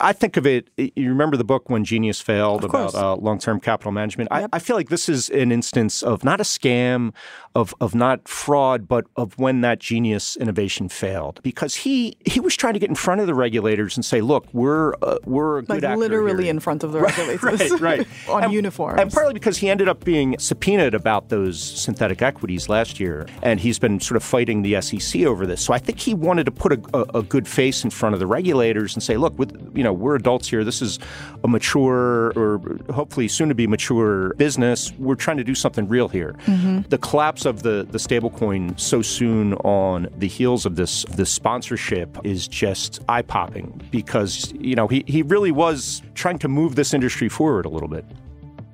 I 0.00 0.12
think 0.12 0.36
of 0.36 0.44
it. 0.44 0.70
You 0.76 1.08
remember 1.08 1.36
the 1.36 1.44
book 1.44 1.70
when 1.70 1.84
Genius 1.84 2.20
failed 2.20 2.64
about 2.64 2.94
uh, 2.96 3.14
long-term 3.14 3.60
capital 3.60 3.92
management. 3.92 4.28
Yep. 4.32 4.50
I, 4.52 4.56
I, 4.56 4.58
feel 4.58 4.74
like 4.74 4.88
this 4.88 5.08
is 5.08 5.30
an 5.30 5.52
instance 5.52 6.02
of 6.02 6.24
not 6.24 6.40
a 6.40 6.44
scam, 6.44 7.14
of 7.54 7.74
of 7.80 7.94
not 7.94 8.26
fraud, 8.26 8.88
but 8.88 9.06
of 9.16 9.38
when 9.38 9.60
that 9.60 9.78
genius 9.78 10.36
innovation 10.36 10.88
failed. 10.88 11.40
Because 11.44 11.76
he 11.76 12.16
he 12.24 12.40
was 12.40 12.56
trying 12.56 12.74
to 12.74 12.80
get 12.80 12.88
in 12.88 12.96
front 12.96 13.20
of 13.20 13.28
the 13.28 13.34
regulators 13.34 13.96
and 13.96 14.04
say, 14.04 14.20
"Look, 14.20 14.52
we're 14.52 14.94
uh, 15.00 15.18
we're 15.24 15.60
a 15.60 15.64
like 15.68 15.82
literally 15.82 16.44
here. 16.44 16.50
in 16.50 16.58
front 16.58 16.82
of 16.82 16.90
the 16.90 17.00
regulators, 17.08 17.70
right, 17.70 17.80
right, 17.80 18.08
on 18.28 18.44
and, 18.44 18.52
uniforms." 18.52 19.00
And 19.00 19.12
partly 19.12 19.34
because 19.34 19.58
he 19.58 19.70
ended 19.70 19.88
up 19.88 20.02
being 20.02 20.36
subpoenaed 20.40 20.94
about 20.94 21.28
those 21.28 21.62
synthetic 21.62 22.20
equities 22.20 22.68
last 22.68 22.98
year, 22.98 23.28
and 23.44 23.60
he's 23.60 23.78
been 23.78 24.00
sort 24.00 24.16
of 24.16 24.24
fighting 24.24 24.62
the 24.62 24.80
SEC 24.80 25.22
over 25.22 25.46
this. 25.46 25.60
So 25.60 25.72
I 25.72 25.78
think 25.78 26.00
he 26.00 26.14
wanted 26.14 26.44
to 26.46 26.52
put 26.52 26.72
a, 26.72 26.80
a, 26.94 27.18
a 27.18 27.22
good 27.22 27.46
face 27.46 27.84
in 27.84 27.90
front 27.90 28.14
of 28.14 28.18
the 28.18 28.26
regulators 28.26 28.94
and 28.94 29.02
say, 29.02 29.16
"Look, 29.16 29.38
with 29.38 29.67
you 29.74 29.82
know, 29.82 29.92
we're 29.92 30.16
adults 30.16 30.48
here. 30.48 30.64
This 30.64 30.82
is 30.82 30.98
a 31.44 31.48
mature 31.48 32.32
or 32.36 32.60
hopefully 32.92 33.28
soon 33.28 33.48
to 33.48 33.54
be 33.54 33.66
mature 33.66 34.34
business. 34.34 34.92
We're 34.98 35.14
trying 35.14 35.36
to 35.38 35.44
do 35.44 35.54
something 35.54 35.88
real 35.88 36.08
here. 36.08 36.34
Mm-hmm. 36.46 36.88
The 36.88 36.98
collapse 36.98 37.44
of 37.44 37.62
the, 37.62 37.86
the 37.90 37.98
stablecoin 37.98 38.78
so 38.78 39.02
soon 39.02 39.54
on 39.54 40.08
the 40.16 40.28
heels 40.28 40.66
of 40.66 40.76
this 40.76 41.04
this 41.10 41.30
sponsorship 41.30 42.18
is 42.24 42.48
just 42.48 43.00
eye 43.08 43.22
popping 43.22 43.80
because 43.90 44.52
you 44.52 44.74
know 44.74 44.88
he, 44.88 45.04
he 45.06 45.22
really 45.22 45.50
was 45.50 46.02
trying 46.14 46.38
to 46.38 46.48
move 46.48 46.74
this 46.74 46.94
industry 46.94 47.28
forward 47.28 47.66
a 47.66 47.68
little 47.68 47.88
bit. 47.88 48.04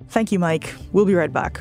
Thank 0.09 0.31
you, 0.33 0.39
Mike. 0.39 0.75
We'll 0.93 1.07
be 1.07 1.15
right 1.15 1.33
back. 1.33 1.61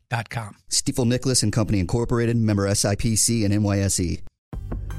com. 0.29 0.55
Stifel 0.69 1.05
Nicolaus 1.05 1.43
and 1.43 1.53
Company 1.53 1.79
Incorporated, 1.79 2.37
member 2.37 2.67
SIPC 2.67 3.45
and 3.45 3.53
NYSE. 3.53 4.21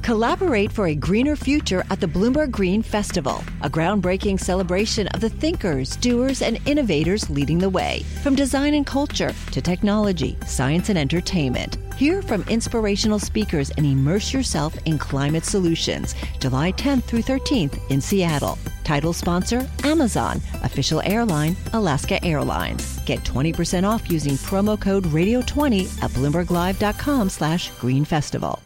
Collaborate 0.03 0.73
for 0.73 0.89
a 0.89 0.95
greener 0.97 1.37
future 1.37 1.85
at 1.89 2.01
the 2.01 2.09
Bloomberg 2.09 2.51
Green 2.51 2.83
Festival, 2.83 3.45
a 3.63 3.71
groundbreaking 3.71 4.41
celebration 4.41 5.07
of 5.09 5.21
the 5.21 5.31
thinkers, 5.31 5.95
doers, 5.97 6.43
and 6.43 6.59
innovators 6.67 7.31
leading 7.31 7.59
the 7.59 7.71
way. 7.71 8.03
From 8.23 8.35
design 8.35 8.75
and 8.75 8.85
culture 8.85 9.33
to 9.53 9.63
technology, 9.63 10.37
science, 10.45 10.89
and 10.89 10.99
entertainment. 10.99 11.79
Hear 11.95 12.21
from 12.21 12.43
inspirational 12.49 13.21
speakers 13.21 13.71
and 13.71 13.87
immerse 13.87 14.33
yourself 14.33 14.77
in 14.87 14.99
climate 14.99 15.45
solutions. 15.45 16.17
July 16.41 16.73
10th 16.73 17.05
through 17.05 17.23
13th 17.23 17.79
in 17.89 18.01
Seattle. 18.01 18.59
Title 18.83 19.13
sponsor 19.13 19.71
Amazon. 19.85 20.41
Official 20.65 21.01
airline 21.05 21.55
Alaska 21.75 22.23
Airlines. 22.25 22.92
Get 23.05 23.21
20% 23.21 23.89
off 23.89 24.11
using 24.11 24.35
promo 24.35 24.81
code 24.81 25.05
Radio20 25.05 26.03
at 26.03 26.11
BloombergLive.com 26.13 27.29
slash 27.29 27.71
Green 27.73 28.05
Festival. 28.05 28.63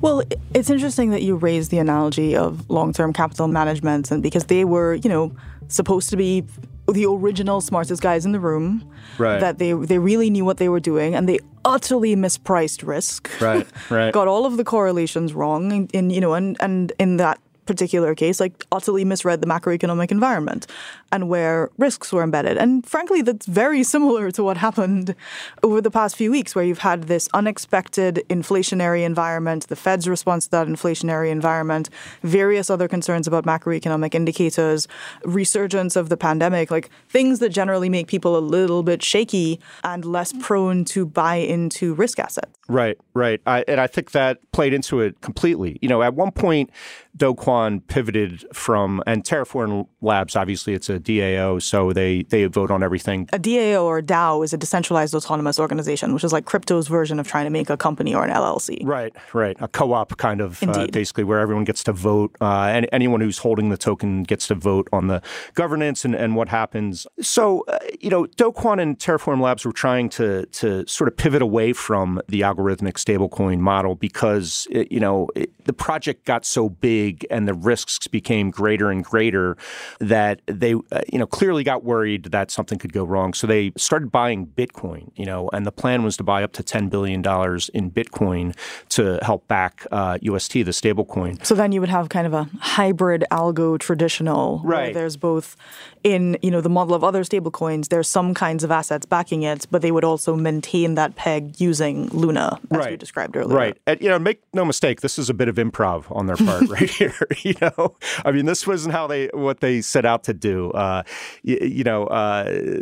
Well, 0.00 0.22
it's 0.54 0.70
interesting 0.70 1.10
that 1.10 1.22
you 1.22 1.34
raised 1.34 1.70
the 1.70 1.78
analogy 1.78 2.36
of 2.36 2.70
long-term 2.70 3.12
capital 3.12 3.48
management, 3.48 4.10
and 4.10 4.22
because 4.22 4.44
they 4.44 4.64
were, 4.64 4.94
you 4.94 5.08
know, 5.08 5.34
supposed 5.68 6.10
to 6.10 6.16
be 6.16 6.44
the 6.86 7.06
original 7.06 7.60
smartest 7.60 8.02
guys 8.02 8.24
in 8.24 8.32
the 8.32 8.38
room. 8.38 8.88
Right. 9.18 9.40
That 9.40 9.58
they 9.58 9.72
they 9.72 9.98
really 9.98 10.30
knew 10.30 10.44
what 10.44 10.58
they 10.58 10.68
were 10.68 10.80
doing, 10.80 11.14
and 11.14 11.28
they 11.28 11.40
utterly 11.64 12.14
mispriced 12.14 12.86
risk. 12.86 13.30
Right. 13.40 13.66
Right. 13.90 14.12
Got 14.18 14.28
all 14.28 14.46
of 14.46 14.56
the 14.56 14.64
correlations 14.64 15.34
wrong, 15.34 15.72
in, 15.72 15.86
in 15.92 16.10
you 16.10 16.20
know, 16.20 16.34
and 16.34 16.56
and 16.60 16.92
in 16.98 17.16
that 17.16 17.40
particular 17.66 18.14
case, 18.14 18.40
like 18.40 18.64
utterly 18.72 19.04
misread 19.04 19.40
the 19.40 19.46
macroeconomic 19.46 20.10
environment 20.10 20.66
and 21.12 21.28
where 21.28 21.70
risks 21.78 22.12
were 22.12 22.22
embedded. 22.22 22.56
And 22.56 22.86
frankly, 22.86 23.22
that's 23.22 23.46
very 23.46 23.82
similar 23.82 24.30
to 24.32 24.42
what 24.42 24.56
happened 24.56 25.14
over 25.62 25.80
the 25.80 25.90
past 25.90 26.16
few 26.16 26.30
weeks, 26.30 26.54
where 26.54 26.64
you've 26.64 26.78
had 26.78 27.04
this 27.04 27.28
unexpected 27.34 28.24
inflationary 28.28 29.04
environment, 29.04 29.68
the 29.68 29.76
Fed's 29.76 30.08
response 30.08 30.44
to 30.46 30.50
that 30.52 30.66
inflationary 30.66 31.30
environment, 31.30 31.88
various 32.22 32.70
other 32.70 32.88
concerns 32.88 33.26
about 33.26 33.44
macroeconomic 33.44 34.14
indicators, 34.14 34.88
resurgence 35.24 35.96
of 35.96 36.08
the 36.08 36.16
pandemic, 36.16 36.70
like 36.70 36.90
things 37.08 37.38
that 37.38 37.50
generally 37.50 37.88
make 37.88 38.08
people 38.08 38.36
a 38.36 38.40
little 38.40 38.82
bit 38.82 39.02
shaky 39.02 39.60
and 39.84 40.04
less 40.04 40.32
prone 40.40 40.84
to 40.84 41.06
buy 41.06 41.36
into 41.36 41.94
risk 41.94 42.18
assets. 42.18 42.52
Right, 42.68 42.98
right. 43.16 43.40
I, 43.46 43.64
and 43.66 43.80
I 43.80 43.86
think 43.86 44.12
that 44.12 44.38
played 44.52 44.72
into 44.72 45.00
it 45.00 45.20
completely. 45.20 45.78
You 45.80 45.88
know, 45.88 46.02
at 46.02 46.14
one 46.14 46.30
point, 46.30 46.70
Do 47.16 47.34
Kwon 47.34 47.80
pivoted 47.88 48.44
from, 48.52 49.02
and 49.06 49.24
Terraform 49.24 49.88
Labs, 50.00 50.36
obviously 50.36 50.74
it's 50.74 50.90
a 50.90 51.00
DAO, 51.00 51.60
so 51.60 51.92
they, 51.92 52.22
they 52.24 52.44
vote 52.44 52.70
on 52.70 52.82
everything. 52.82 53.28
A 53.32 53.38
DAO 53.38 53.82
or 53.84 54.02
DAO 54.02 54.44
is 54.44 54.52
a 54.52 54.58
decentralized 54.58 55.14
autonomous 55.14 55.58
organization, 55.58 56.12
which 56.12 56.24
is 56.24 56.32
like 56.32 56.44
crypto's 56.44 56.88
version 56.88 57.18
of 57.18 57.26
trying 57.26 57.46
to 57.46 57.50
make 57.50 57.70
a 57.70 57.76
company 57.76 58.14
or 58.14 58.24
an 58.24 58.30
LLC. 58.30 58.80
Right, 58.84 59.14
right. 59.32 59.56
A 59.60 59.68
co 59.68 59.92
op 59.92 60.16
kind 60.18 60.40
of, 60.40 60.62
uh, 60.62 60.86
basically, 60.92 61.24
where 61.24 61.40
everyone 61.40 61.64
gets 61.64 61.82
to 61.84 61.92
vote. 61.92 62.36
Uh, 62.40 62.66
and 62.66 62.88
anyone 62.92 63.20
who's 63.20 63.38
holding 63.38 63.70
the 63.70 63.78
token 63.78 64.22
gets 64.22 64.46
to 64.48 64.54
vote 64.54 64.88
on 64.92 65.06
the 65.06 65.22
governance 65.54 66.04
and, 66.04 66.14
and 66.14 66.36
what 66.36 66.48
happens. 66.48 67.06
So, 67.20 67.64
uh, 67.68 67.78
you 67.98 68.10
know, 68.10 68.26
Do 68.26 68.52
Kwon 68.52 68.80
and 68.80 68.98
Terraform 68.98 69.40
Labs 69.40 69.64
were 69.64 69.72
trying 69.72 70.10
to, 70.10 70.44
to 70.46 70.86
sort 70.86 71.08
of 71.08 71.16
pivot 71.16 71.40
away 71.40 71.72
from 71.72 72.20
the 72.28 72.42
algorithmic 72.42 72.98
stablecoin 73.06 73.58
model 73.58 73.94
because 73.94 74.66
it, 74.70 74.90
you 74.90 75.00
know 75.00 75.28
it, 75.34 75.50
the 75.64 75.72
project 75.72 76.24
got 76.24 76.44
so 76.44 76.68
big 76.68 77.26
and 77.30 77.46
the 77.46 77.54
risks 77.54 78.06
became 78.06 78.50
greater 78.50 78.90
and 78.90 79.04
greater 79.04 79.56
that 80.00 80.40
they 80.46 80.74
uh, 80.74 81.00
you 81.12 81.18
know 81.18 81.26
clearly 81.26 81.62
got 81.64 81.84
worried 81.84 82.24
that 82.24 82.50
something 82.50 82.78
could 82.78 82.92
go 82.92 83.04
wrong. 83.04 83.34
So 83.34 83.46
they 83.46 83.72
started 83.76 84.10
buying 84.10 84.46
Bitcoin. 84.46 85.10
You 85.16 85.26
know, 85.26 85.48
and 85.52 85.64
the 85.66 85.72
plan 85.72 86.02
was 86.02 86.16
to 86.18 86.24
buy 86.24 86.42
up 86.42 86.52
to 86.52 86.62
ten 86.62 86.88
billion 86.88 87.22
dollars 87.22 87.68
in 87.70 87.90
Bitcoin 87.90 88.56
to 88.90 89.18
help 89.22 89.46
back 89.48 89.86
uh, 89.92 90.18
UST, 90.22 90.52
the 90.52 90.72
stablecoin. 90.72 91.44
So 91.44 91.54
then 91.54 91.72
you 91.72 91.80
would 91.80 91.88
have 91.88 92.08
kind 92.08 92.26
of 92.26 92.34
a 92.34 92.44
hybrid 92.60 93.24
algo 93.30 93.78
traditional, 93.78 94.60
right? 94.64 94.94
there's 94.94 95.16
both 95.16 95.56
in 96.04 96.38
you 96.42 96.50
know 96.50 96.60
the 96.60 96.68
model 96.68 96.94
of 96.94 97.04
other 97.04 97.22
stablecoins. 97.22 97.88
There's 97.88 98.08
some 98.08 98.34
kinds 98.34 98.64
of 98.64 98.70
assets 98.70 99.06
backing 99.06 99.42
it, 99.42 99.66
but 99.70 99.82
they 99.82 99.92
would 99.92 100.04
also 100.04 100.36
maintain 100.36 100.94
that 100.94 101.16
peg 101.16 101.60
using 101.60 102.08
Luna. 102.08 102.58
As 102.70 102.78
right. 102.78 102.95
You 102.96 102.98
described 102.98 103.36
earlier. 103.36 103.56
Right. 103.56 103.78
And, 103.86 104.00
you 104.00 104.08
know, 104.08 104.18
make 104.18 104.42
no 104.52 104.64
mistake, 104.64 105.00
this 105.02 105.18
is 105.18 105.30
a 105.30 105.34
bit 105.34 105.48
of 105.48 105.56
improv 105.56 106.04
on 106.14 106.26
their 106.26 106.36
part 106.36 106.68
right 106.68 106.90
here. 106.90 107.14
You 107.42 107.54
know, 107.60 107.94
I 108.24 108.32
mean, 108.32 108.46
this 108.46 108.66
wasn't 108.66 108.92
how 108.92 109.06
they 109.06 109.28
what 109.28 109.60
they 109.60 109.80
set 109.80 110.04
out 110.04 110.24
to 110.24 110.34
do. 110.34 110.70
Uh, 110.72 111.02
you, 111.42 111.58
you, 111.58 111.84
know, 111.84 112.06
uh, 112.06 112.80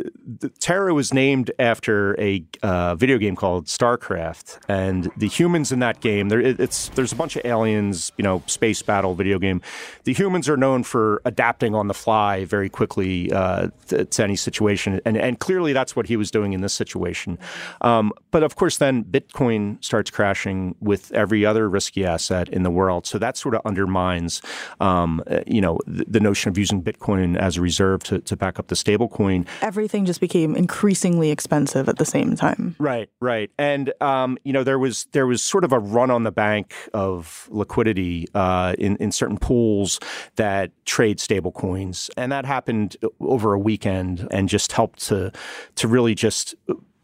Terra 0.59 0.93
was 0.93 1.13
named 1.13 1.51
after 1.59 2.19
a 2.19 2.43
uh, 2.63 2.95
video 2.95 3.17
game 3.17 3.35
called 3.35 3.65
StarCraft, 3.65 4.59
and 4.67 5.11
the 5.17 5.27
humans 5.27 5.71
in 5.71 5.79
that 5.79 5.99
game, 5.99 6.29
there 6.29 6.39
it's 6.39 6.89
there's 6.89 7.11
a 7.11 7.15
bunch 7.15 7.35
of 7.35 7.45
aliens, 7.45 8.11
you 8.17 8.23
know, 8.23 8.41
space 8.47 8.81
battle 8.81 9.13
video 9.13 9.37
game. 9.37 9.61
The 10.05 10.13
humans 10.13 10.49
are 10.49 10.57
known 10.57 10.83
for 10.83 11.21
adapting 11.25 11.75
on 11.75 11.87
the 11.87 11.93
fly 11.93 12.45
very 12.45 12.69
quickly 12.69 13.31
uh, 13.31 13.69
to, 13.87 14.05
to, 14.05 14.23
any 14.23 14.35
situation, 14.35 14.99
and 15.05 15.17
and 15.17 15.39
clearly 15.39 15.73
that's 15.73 15.95
what 15.95 16.07
he 16.07 16.17
was 16.17 16.31
doing 16.31 16.53
in 16.53 16.61
this 16.61 16.73
situation. 16.73 17.37
Um, 17.81 18.13
but 18.31 18.41
of 18.41 18.55
course, 18.55 18.77
then 18.77 19.03
Bitcoin 19.03 19.83
starts 19.83 20.04
crashing 20.11 20.75
with 20.79 21.11
every 21.13 21.45
other 21.45 21.69
risky 21.69 22.05
asset 22.05 22.49
in 22.49 22.63
the 22.63 22.71
world. 22.71 23.05
So 23.05 23.17
that 23.17 23.37
sort 23.37 23.55
of 23.55 23.61
undermines, 23.65 24.41
um, 24.79 25.23
uh, 25.27 25.41
you 25.45 25.61
know, 25.61 25.79
the, 25.85 26.05
the, 26.07 26.19
notion 26.19 26.49
of 26.49 26.57
using 26.57 26.81
Bitcoin 26.81 27.37
as 27.37 27.57
a 27.57 27.61
reserve 27.61 28.03
to, 28.03 28.19
to 28.19 28.35
back 28.35 28.57
up 28.57 28.67
the 28.67 28.75
stablecoin. 28.75 29.45
Everything 29.61 30.05
just 30.05 30.19
became 30.19 30.55
increasingly 30.55 31.29
expensive 31.29 31.87
at 31.87 31.97
the 31.97 32.05
same 32.05 32.35
time. 32.35 32.75
Right, 32.79 33.09
right, 33.19 33.51
and 33.59 33.93
um, 34.01 34.37
you 34.43 34.53
know 34.53 34.63
there 34.63 34.79
was 34.79 35.05
there 35.11 35.27
was 35.27 35.43
sort 35.43 35.63
of 35.63 35.71
a 35.71 35.79
run 35.79 36.09
on 36.09 36.23
the 36.23 36.31
bank 36.31 36.73
of 36.93 37.47
liquidity 37.51 38.27
uh, 38.33 38.75
in 38.79 38.95
in 38.97 39.11
certain 39.11 39.37
pools 39.37 39.99
that 40.35 40.71
trade 40.85 41.19
stablecoins, 41.19 42.09
and 42.17 42.31
that 42.31 42.45
happened 42.45 42.97
over 43.19 43.53
a 43.53 43.59
weekend 43.59 44.27
and 44.31 44.49
just 44.49 44.71
helped 44.71 44.99
to 45.07 45.31
to 45.75 45.87
really 45.87 46.15
just 46.15 46.55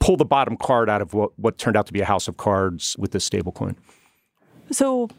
pull 0.02 0.18
the 0.18 0.26
bottom 0.26 0.58
card 0.58 0.90
out 0.90 1.02
of 1.02 1.14
what, 1.14 1.32
what 1.40 1.58
turned 1.58 1.78
out 1.78 1.86
to 1.88 1.94
be 1.94 2.02
a 2.02 2.06
house 2.06 2.28
of 2.28 2.36
cards 2.36 2.98
with 3.00 3.12
this 3.12 3.30
stablecoin. 3.30 3.76
So 4.72 5.10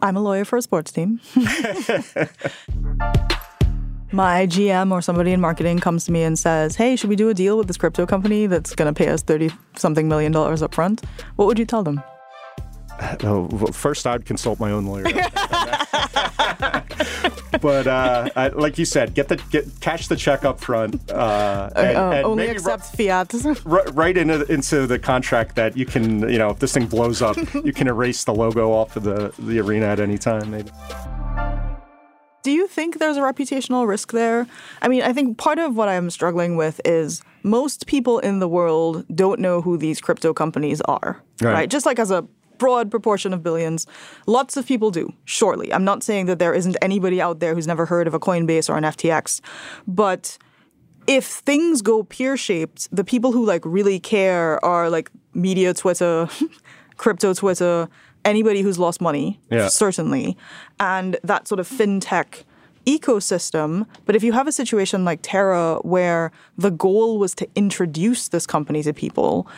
I'm 0.00 0.16
a 0.16 0.20
lawyer 0.20 0.46
for 0.46 0.56
a 0.56 0.62
sports 0.62 0.90
team. 0.92 1.20
My 4.12 4.44
GM 4.46 4.90
or 4.90 5.02
somebody 5.02 5.32
in 5.32 5.40
marketing 5.40 5.78
comes 5.78 6.04
to 6.06 6.12
me 6.12 6.22
and 6.22 6.38
says, 6.38 6.74
Hey, 6.76 6.96
should 6.96 7.10
we 7.10 7.16
do 7.16 7.28
a 7.28 7.34
deal 7.34 7.56
with 7.58 7.66
this 7.68 7.76
crypto 7.76 8.06
company 8.06 8.46
that's 8.46 8.74
going 8.74 8.92
to 8.92 8.96
pay 8.96 9.08
us 9.10 9.22
30 9.22 9.50
something 9.76 10.08
million 10.08 10.32
dollars 10.32 10.62
up 10.62 10.74
front? 10.74 11.02
What 11.36 11.46
would 11.46 11.58
you 11.58 11.66
tell 11.66 11.82
them? 11.82 12.02
Oh, 13.22 13.48
well, 13.52 13.72
first, 13.72 14.06
I'd 14.06 14.26
consult 14.26 14.60
my 14.60 14.70
own 14.70 14.86
lawyer. 14.86 15.04
but 17.62 17.86
uh, 17.86 18.28
I, 18.36 18.48
like 18.48 18.78
you 18.78 18.84
said, 18.84 19.14
get 19.14 19.28
the 19.28 19.36
get 19.50 19.68
cash 19.80 20.08
the 20.08 20.16
check 20.16 20.44
up 20.44 20.60
front. 20.60 21.10
Uh, 21.10 21.70
and, 21.76 21.96
uh, 21.96 22.10
and 22.10 22.24
only 22.24 22.48
accept 22.48 22.96
fiat. 22.96 23.32
right 23.64 24.16
into 24.16 24.50
into 24.52 24.86
the 24.86 24.98
contract 24.98 25.56
that 25.56 25.76
you 25.76 25.86
can, 25.86 26.28
you 26.28 26.38
know, 26.38 26.50
if 26.50 26.58
this 26.58 26.72
thing 26.72 26.86
blows 26.86 27.22
up, 27.22 27.36
you 27.64 27.72
can 27.72 27.88
erase 27.88 28.24
the 28.24 28.34
logo 28.34 28.72
off 28.72 28.96
of 28.96 29.04
the 29.04 29.32
the 29.38 29.58
arena 29.60 29.86
at 29.86 30.00
any 30.00 30.18
time. 30.18 30.50
Maybe. 30.50 30.70
Do 32.42 32.50
you 32.50 32.66
think 32.66 32.98
there's 32.98 33.18
a 33.18 33.20
reputational 33.20 33.86
risk 33.86 34.12
there? 34.12 34.46
I 34.80 34.88
mean, 34.88 35.02
I 35.02 35.12
think 35.12 35.36
part 35.36 35.58
of 35.58 35.76
what 35.76 35.90
I'm 35.90 36.08
struggling 36.08 36.56
with 36.56 36.80
is 36.86 37.22
most 37.42 37.86
people 37.86 38.18
in 38.18 38.38
the 38.38 38.48
world 38.48 39.04
don't 39.14 39.40
know 39.40 39.60
who 39.60 39.76
these 39.76 40.00
crypto 40.00 40.32
companies 40.32 40.80
are, 40.82 41.22
right? 41.42 41.52
right? 41.52 41.70
Just 41.70 41.84
like 41.84 41.98
as 41.98 42.10
a 42.10 42.26
broad 42.60 42.90
proportion 42.90 43.34
of 43.34 43.42
billions, 43.42 43.86
lots 44.26 44.56
of 44.56 44.66
people 44.66 44.90
do, 44.92 45.12
surely. 45.24 45.72
I'm 45.72 45.84
not 45.84 46.04
saying 46.04 46.26
that 46.26 46.38
there 46.38 46.54
isn't 46.54 46.76
anybody 46.80 47.20
out 47.20 47.40
there 47.40 47.54
who's 47.54 47.66
never 47.66 47.86
heard 47.86 48.06
of 48.06 48.14
a 48.14 48.20
Coinbase 48.20 48.68
or 48.70 48.76
an 48.76 48.84
FTX, 48.84 49.40
but 49.88 50.38
if 51.06 51.24
things 51.24 51.82
go 51.82 52.04
pear 52.04 52.36
shaped, 52.36 52.86
the 52.94 53.02
people 53.02 53.32
who 53.32 53.44
like 53.44 53.62
really 53.64 53.98
care 53.98 54.62
are 54.64 54.88
like 54.90 55.10
media 55.34 55.74
Twitter, 55.74 56.28
crypto 56.96 57.34
Twitter, 57.34 57.88
anybody 58.24 58.60
who's 58.62 58.78
lost 58.78 59.00
money, 59.00 59.40
yeah. 59.50 59.68
certainly, 59.68 60.36
and 60.78 61.16
that 61.24 61.48
sort 61.48 61.58
of 61.58 61.66
fintech 61.66 62.44
ecosystem. 62.86 63.86
But 64.04 64.16
if 64.16 64.22
you 64.22 64.32
have 64.32 64.46
a 64.46 64.52
situation 64.52 65.04
like 65.04 65.20
Terra 65.22 65.78
where 65.82 66.30
the 66.56 66.70
goal 66.70 67.18
was 67.18 67.34
to 67.36 67.48
introduce 67.54 68.28
this 68.28 68.46
company 68.46 68.82
to 68.82 68.92
people, 68.92 69.48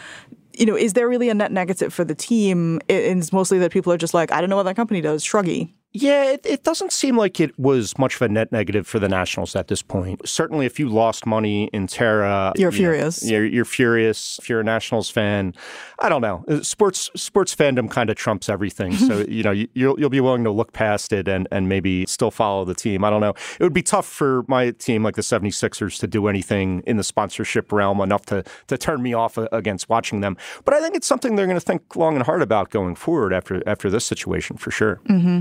you 0.59 0.67
know, 0.67 0.77
is 0.77 0.93
there 0.93 1.09
really 1.09 1.29
a 1.29 1.35
net 1.35 1.53
negative 1.53 1.93
for 1.93 2.05
the 2.05 2.15
team? 2.15 2.81
It's 2.89 3.33
mostly 3.33 3.59
that 3.61 3.73
people 3.73 3.93
are 3.93 3.99
just 3.99 4.15
like, 4.15 4.33
I 4.33 4.41
don't 4.41 4.51
know 4.51 4.57
what 4.57 4.65
that 4.65 4.77
company 4.77 5.01
does, 5.01 5.25
shruggy. 5.25 5.73
Yeah, 5.95 6.33
it, 6.33 6.47
it, 6.47 6.63
doesn't 6.63 6.91
seem 6.91 7.19
like 7.19 7.39
it 7.39 7.59
was 7.59 7.99
much 7.99 8.17
of 8.17 8.23
a 8.23 8.29
net 8.29 8.51
negative 8.51 8.87
for 8.87 8.99
the 8.99 9.11
Nationals 9.11 9.55
at 9.55 9.69
this 9.69 9.83
point. 9.83 10.27
Certainly, 10.27 10.65
if 10.65 10.81
you 10.81 10.89
lost 10.89 11.27
money 11.27 11.69
in 11.73 11.87
Terra, 11.87 12.55
you're 12.57 12.71
you 12.71 12.79
furious. 12.79 13.23
Know, 13.23 13.33
you're, 13.33 13.45
you're, 13.45 13.65
furious. 13.67 14.39
If 14.39 14.49
you're 14.49 14.61
a 14.61 14.65
Nationals 14.65 15.11
fan, 15.11 15.53
I 15.99 16.09
don't 16.09 16.23
know. 16.23 16.45
Uh, 16.49 16.63
sports 16.63 17.11
sports 17.15 17.55
fandom 17.55 17.91
kind 17.91 18.09
of 18.09 18.17
trumps 18.17 18.49
everything. 18.49 18.95
So 18.95 19.19
you 19.29 19.43
know 19.43 19.51
you'll 19.51 20.01
you'll 20.01 20.09
be 20.09 20.21
willing 20.21 20.45
to 20.45 20.51
look 20.51 20.73
past 20.73 21.13
it 21.13 21.29
and 21.29 21.47
and 21.53 21.69
maybe 21.69 22.07
still 22.07 22.31
follow 22.31 22.65
the 22.65 22.75
team. 22.75 23.05
I 23.05 23.11
don't 23.11 23.21
know. 23.21 23.35
It 23.61 23.63
would 23.63 23.75
be 23.75 23.83
tough 23.83 24.07
for 24.07 24.47
my 24.49 24.71
team 24.71 25.03
like 25.03 25.17
the 25.17 25.23
76ers 25.23 25.99
to 26.01 26.07
do 26.07 26.27
anything 26.27 26.83
in 26.87 26.97
the 26.97 27.05
sponsorship 27.05 27.71
realm 27.71 28.01
enough 28.01 28.25
to 28.27 28.45
to 28.69 28.79
turn 28.79 29.03
me 29.03 29.13
off 29.13 29.37
against 29.37 29.91
watching 29.91 30.23
them. 30.23 30.39
But 30.65 30.73
I 30.73 30.81
think 30.81 30.97
it's 30.97 31.07
something 31.07 31.37
they're 31.37 31.47
going 31.47 31.61
to 31.61 31.65
think 31.65 31.97
long 31.97 32.15
and 32.15 32.25
hard 32.25 32.41
about 32.41 32.71
going 32.71 32.95
forward 32.95 33.35
after 33.35 33.63
after 33.69 33.91
this 33.91 34.07
situation 34.07 34.57
for 34.57 34.71
sure. 34.71 34.99
Mm-hmm. 35.11 35.41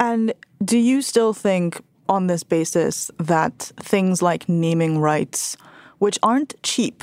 And 0.00 0.32
do 0.64 0.78
you 0.78 1.02
still 1.02 1.32
think, 1.32 1.80
on 2.08 2.26
this 2.26 2.42
basis, 2.42 3.10
that 3.18 3.72
things 3.76 4.22
like 4.22 4.48
naming 4.48 4.98
rights, 4.98 5.56
which 5.98 6.18
aren't 6.22 6.60
cheap, 6.62 7.02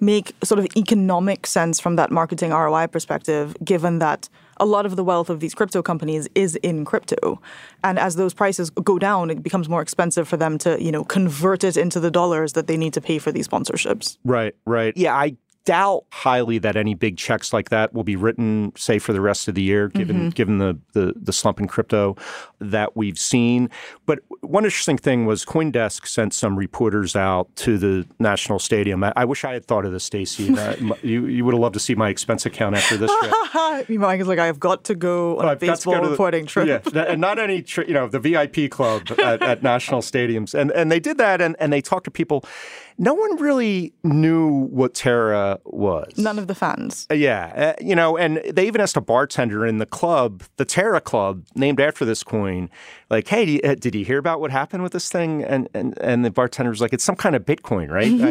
make 0.00 0.32
sort 0.44 0.58
of 0.58 0.66
economic 0.76 1.46
sense 1.46 1.80
from 1.80 1.96
that 1.96 2.10
marketing 2.10 2.50
ROI 2.50 2.86
perspective, 2.88 3.56
given 3.64 3.98
that 3.98 4.28
a 4.58 4.64
lot 4.64 4.86
of 4.86 4.96
the 4.96 5.04
wealth 5.04 5.28
of 5.28 5.40
these 5.40 5.54
crypto 5.54 5.82
companies 5.82 6.28
is 6.34 6.56
in 6.56 6.84
crypto. 6.84 7.40
And 7.84 7.98
as 7.98 8.16
those 8.16 8.32
prices 8.32 8.70
go 8.70 8.98
down, 8.98 9.30
it 9.30 9.42
becomes 9.42 9.68
more 9.68 9.82
expensive 9.82 10.26
for 10.28 10.36
them 10.36 10.58
to, 10.58 10.82
you 10.82 10.90
know, 10.90 11.04
convert 11.04 11.64
it 11.64 11.76
into 11.76 12.00
the 12.00 12.10
dollars 12.10 12.54
that 12.54 12.66
they 12.66 12.76
need 12.76 12.94
to 12.94 13.00
pay 13.00 13.18
for 13.18 13.30
these 13.32 13.46
sponsorships. 13.46 14.16
Right, 14.24 14.54
right. 14.64 14.96
Yeah, 14.96 15.14
I 15.14 15.36
doubt 15.66 16.04
highly 16.10 16.58
that 16.58 16.76
any 16.76 16.94
big 16.94 17.18
checks 17.18 17.52
like 17.52 17.68
that 17.68 17.92
will 17.92 18.04
be 18.04 18.16
written, 18.16 18.72
say, 18.76 18.98
for 18.98 19.12
the 19.12 19.20
rest 19.20 19.48
of 19.48 19.54
the 19.54 19.62
year, 19.62 19.88
given 19.88 20.16
mm-hmm. 20.16 20.28
given 20.30 20.58
the, 20.58 20.78
the, 20.92 21.12
the 21.16 21.32
slump 21.32 21.60
in 21.60 21.66
crypto 21.66 22.16
that 22.60 22.96
we've 22.96 23.18
seen. 23.18 23.68
But 24.06 24.20
one 24.40 24.64
interesting 24.64 24.96
thing 24.96 25.26
was 25.26 25.44
CoinDesk 25.44 26.06
sent 26.06 26.32
some 26.32 26.56
reporters 26.56 27.14
out 27.16 27.54
to 27.56 27.76
the 27.76 28.06
National 28.18 28.58
Stadium. 28.58 29.04
I, 29.04 29.12
I 29.16 29.24
wish 29.26 29.44
I 29.44 29.52
had 29.52 29.66
thought 29.66 29.84
of 29.84 29.92
this, 29.92 30.04
Stacey. 30.04 30.54
uh, 30.58 30.76
you 31.02 31.26
you 31.26 31.44
would 31.44 31.52
have 31.52 31.60
loved 31.60 31.74
to 31.74 31.80
see 31.80 31.94
my 31.94 32.08
expense 32.08 32.46
account 32.46 32.76
after 32.76 32.96
this 32.96 33.10
trip. 33.20 33.88
Mike 33.90 34.20
is 34.20 34.28
like, 34.28 34.38
I've 34.38 34.60
got 34.60 34.84
to 34.84 34.94
go 34.94 35.38
on 35.40 35.48
a 35.48 35.56
baseball 35.56 36.00
reporting 36.00 36.44
the, 36.44 36.50
trip. 36.50 36.86
Yeah, 36.94 37.02
and 37.02 37.20
not 37.20 37.38
any, 37.38 37.62
tri- 37.62 37.84
you 37.84 37.94
know, 37.94 38.08
the 38.08 38.20
VIP 38.20 38.70
club 38.70 39.10
at, 39.18 39.42
at 39.42 39.62
national 39.64 40.00
stadiums, 40.00 40.54
and 40.54 40.70
and 40.70 40.92
they 40.92 41.00
did 41.00 41.18
that, 41.18 41.40
and 41.40 41.56
and 41.58 41.72
they 41.72 41.80
talked 41.80 42.04
to 42.04 42.10
people 42.10 42.44
no 42.98 43.14
one 43.14 43.36
really 43.36 43.92
knew 44.02 44.66
what 44.66 44.94
Terra 44.94 45.58
was. 45.64 46.16
None 46.16 46.38
of 46.38 46.46
the 46.46 46.54
fans. 46.54 47.06
Uh, 47.10 47.14
yeah. 47.14 47.74
Uh, 47.78 47.84
you 47.84 47.94
know, 47.94 48.16
and 48.16 48.40
they 48.50 48.66
even 48.66 48.80
asked 48.80 48.96
a 48.96 49.00
bartender 49.00 49.66
in 49.66 49.78
the 49.78 49.86
club, 49.86 50.42
the 50.56 50.64
Terra 50.64 51.00
Club, 51.00 51.44
named 51.54 51.80
after 51.80 52.04
this 52.04 52.22
coin, 52.22 52.70
like, 53.10 53.28
hey, 53.28 53.44
you, 53.44 53.60
uh, 53.62 53.74
did 53.74 53.94
you 53.94 54.04
hear 54.04 54.18
about 54.18 54.40
what 54.40 54.50
happened 54.50 54.82
with 54.82 54.92
this 54.92 55.08
thing? 55.08 55.44
And 55.44 55.68
and, 55.74 55.96
and 56.00 56.24
the 56.24 56.30
bartender 56.30 56.70
was 56.70 56.80
like, 56.80 56.92
it's 56.92 57.04
some 57.04 57.16
kind 57.16 57.36
of 57.36 57.44
Bitcoin, 57.44 57.90
right? 57.90 58.06
I, 58.20 58.30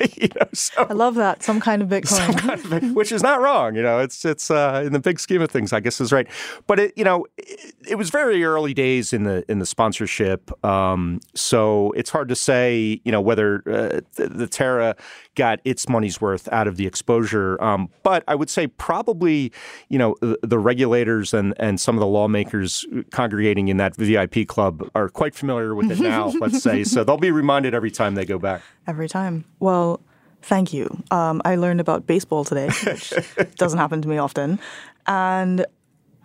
you 0.16 0.28
know, 0.28 0.48
so, 0.52 0.86
I 0.88 0.94
love 0.94 1.14
that. 1.16 1.42
Some 1.42 1.60
kind 1.60 1.82
of 1.82 1.88
Bitcoin. 1.90 2.38
Kind 2.38 2.84
of, 2.84 2.92
which 2.94 3.12
is 3.12 3.22
not 3.22 3.40
wrong. 3.40 3.76
You 3.76 3.82
know, 3.82 3.98
it's, 3.98 4.24
it's 4.24 4.50
uh, 4.50 4.82
in 4.84 4.92
the 4.92 4.98
big 4.98 5.20
scheme 5.20 5.42
of 5.42 5.50
things, 5.50 5.72
I 5.72 5.80
guess 5.80 6.00
is 6.00 6.12
right. 6.12 6.26
But, 6.66 6.80
it, 6.80 6.92
you 6.96 7.04
know, 7.04 7.26
it, 7.36 7.74
it 7.86 7.94
was 7.96 8.10
very 8.10 8.42
early 8.44 8.74
days 8.74 9.12
in 9.12 9.24
the 9.24 9.44
in 9.50 9.58
the 9.58 9.66
sponsorship. 9.66 10.50
Um, 10.64 11.20
so 11.34 11.92
it's 11.92 12.10
hard 12.10 12.28
to 12.28 12.36
say, 12.36 13.00
you 13.04 13.12
know, 13.12 13.20
whether 13.20 13.62
uh, 13.90 14.00
the, 14.16 14.28
the, 14.28 14.46
Terra 14.46 14.96
got 15.34 15.60
its 15.64 15.88
money's 15.88 16.20
worth 16.20 16.48
out 16.52 16.66
of 16.66 16.76
the 16.76 16.86
exposure. 16.86 17.62
Um, 17.62 17.88
but 18.02 18.24
I 18.28 18.34
would 18.34 18.50
say 18.50 18.66
probably, 18.66 19.52
you 19.88 19.98
know, 19.98 20.16
the, 20.20 20.38
the, 20.42 20.58
regulators 20.58 21.32
and, 21.34 21.54
and 21.58 21.80
some 21.80 21.96
of 21.96 22.00
the 22.00 22.06
lawmakers 22.06 22.86
congregating 23.10 23.68
in 23.68 23.76
that 23.78 23.96
VIP 23.96 24.46
club 24.46 24.88
are 24.94 25.08
quite 25.08 25.34
familiar 25.34 25.74
with 25.74 25.90
it 25.90 26.00
now, 26.00 26.28
let's 26.40 26.62
say. 26.62 26.84
So 26.84 27.04
they'll 27.04 27.16
be 27.16 27.30
reminded 27.30 27.74
every 27.74 27.90
time 27.90 28.14
they 28.14 28.24
go 28.24 28.38
back. 28.38 28.62
Every 28.86 29.08
time. 29.08 29.44
Well, 29.58 30.00
thank 30.42 30.72
you. 30.72 31.02
Um, 31.10 31.42
I 31.44 31.56
learned 31.56 31.80
about 31.80 32.06
baseball 32.06 32.44
today, 32.44 32.68
which 32.84 33.12
doesn't 33.56 33.78
happen 33.78 34.02
to 34.02 34.08
me 34.08 34.18
often. 34.18 34.58
And 35.06 35.66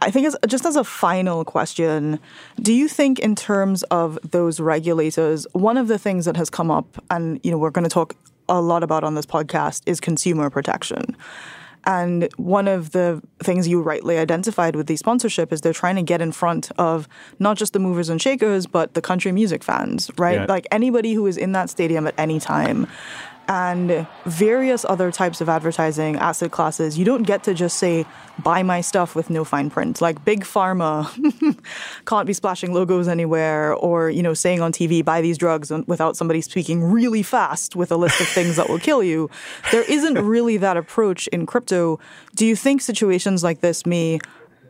I 0.02 0.12
think 0.12 0.28
as, 0.28 0.36
just 0.48 0.66
as 0.66 0.76
a 0.76 0.84
final 0.84 1.46
question, 1.46 2.20
do 2.62 2.74
you 2.74 2.88
think 2.88 3.20
in 3.20 3.36
terms 3.36 3.84
of 3.84 4.20
those 4.30 4.60
regulators, 4.60 5.48
one 5.54 5.78
of 5.78 5.88
the 5.88 5.98
things 5.98 6.26
that 6.26 6.36
has 6.38 6.50
come 6.50 6.70
up, 6.70 7.04
and 7.10 7.40
you 7.44 7.52
know 7.52 7.58
we're 7.58 7.72
going 7.72 7.84
to 7.84 7.90
talk 7.90 8.16
a 8.48 8.62
lot 8.62 8.84
about 8.84 9.04
on 9.04 9.16
this 9.16 9.26
podcast, 9.26 9.82
is 9.86 10.00
consumer 10.00 10.50
protection. 10.50 11.16
And 11.88 12.30
one 12.38 12.68
of 12.68 12.92
the 12.92 13.22
things 13.40 13.68
you 13.68 13.82
rightly 13.82 14.18
identified 14.18 14.76
with 14.76 14.88
the 14.88 14.96
sponsorship 14.96 15.54
is 15.54 15.62
they're 15.62 15.74
trying 15.74 15.96
to 15.98 16.02
get 16.02 16.20
in 16.20 16.32
front 16.32 16.72
of 16.80 17.08
not 17.38 17.58
just 17.58 17.74
the 17.74 17.80
movers 17.80 18.10
and 18.10 18.20
shakers, 18.20 18.66
but 18.66 18.96
the 18.96 19.02
country 19.02 19.32
music 19.32 19.64
fans, 19.64 20.10
right? 20.18 20.42
Yeah. 20.42 20.46
Like 20.50 20.66
anybody 20.72 21.14
who 21.14 21.28
is 21.28 21.38
in 21.38 21.52
that 21.52 21.70
stadium 21.70 22.08
at 22.08 22.16
any 22.18 22.40
time 22.40 22.88
and 23.48 24.08
various 24.26 24.86
other 24.86 25.12
types 25.12 25.42
of 25.42 25.50
advertising 25.50 26.16
asset 26.16 26.52
classes, 26.52 26.98
you 26.98 27.06
don't 27.06 27.24
get 27.24 27.44
to 27.44 27.54
just 27.54 27.78
say, 27.78 28.06
buy 28.44 28.64
my 28.64 28.82
stuff 28.82 29.16
with 29.16 29.30
no 29.30 29.44
fine 29.44 29.70
print. 29.70 30.02
Like 30.02 30.24
big 30.26 30.44
pharma 30.44 31.08
can't 32.06 32.28
be 32.28 32.34
splashing 32.34 32.74
logos 32.74 33.08
anywhere 33.08 33.74
or, 33.74 34.10
you 34.10 34.24
know, 34.24 34.34
saying 34.34 34.62
on 34.62 34.72
TV, 34.72 35.04
buy 35.04 35.22
these 35.22 35.38
drugs 35.38 35.72
without 35.88 36.18
somebody 36.18 36.42
speaking 36.42 36.84
really 36.84 37.24
fast 37.24 37.76
with 37.76 37.92
a 37.92 37.98
list 37.98 38.20
of 38.20 38.28
things 38.28 38.56
that 38.56 38.70
will 38.70 38.80
kill 38.80 39.04
you. 39.04 39.30
There 39.72 39.84
isn't 39.84 40.16
really 40.16 40.58
that 40.58 40.78
approach 40.78 41.28
in 41.28 41.46
crypto. 41.46 42.00
Do 42.36 42.46
you 42.46 42.56
think 42.56 42.82
situations 42.82 43.44
like 43.44 43.62
this 43.62 43.86
may, 43.86 44.20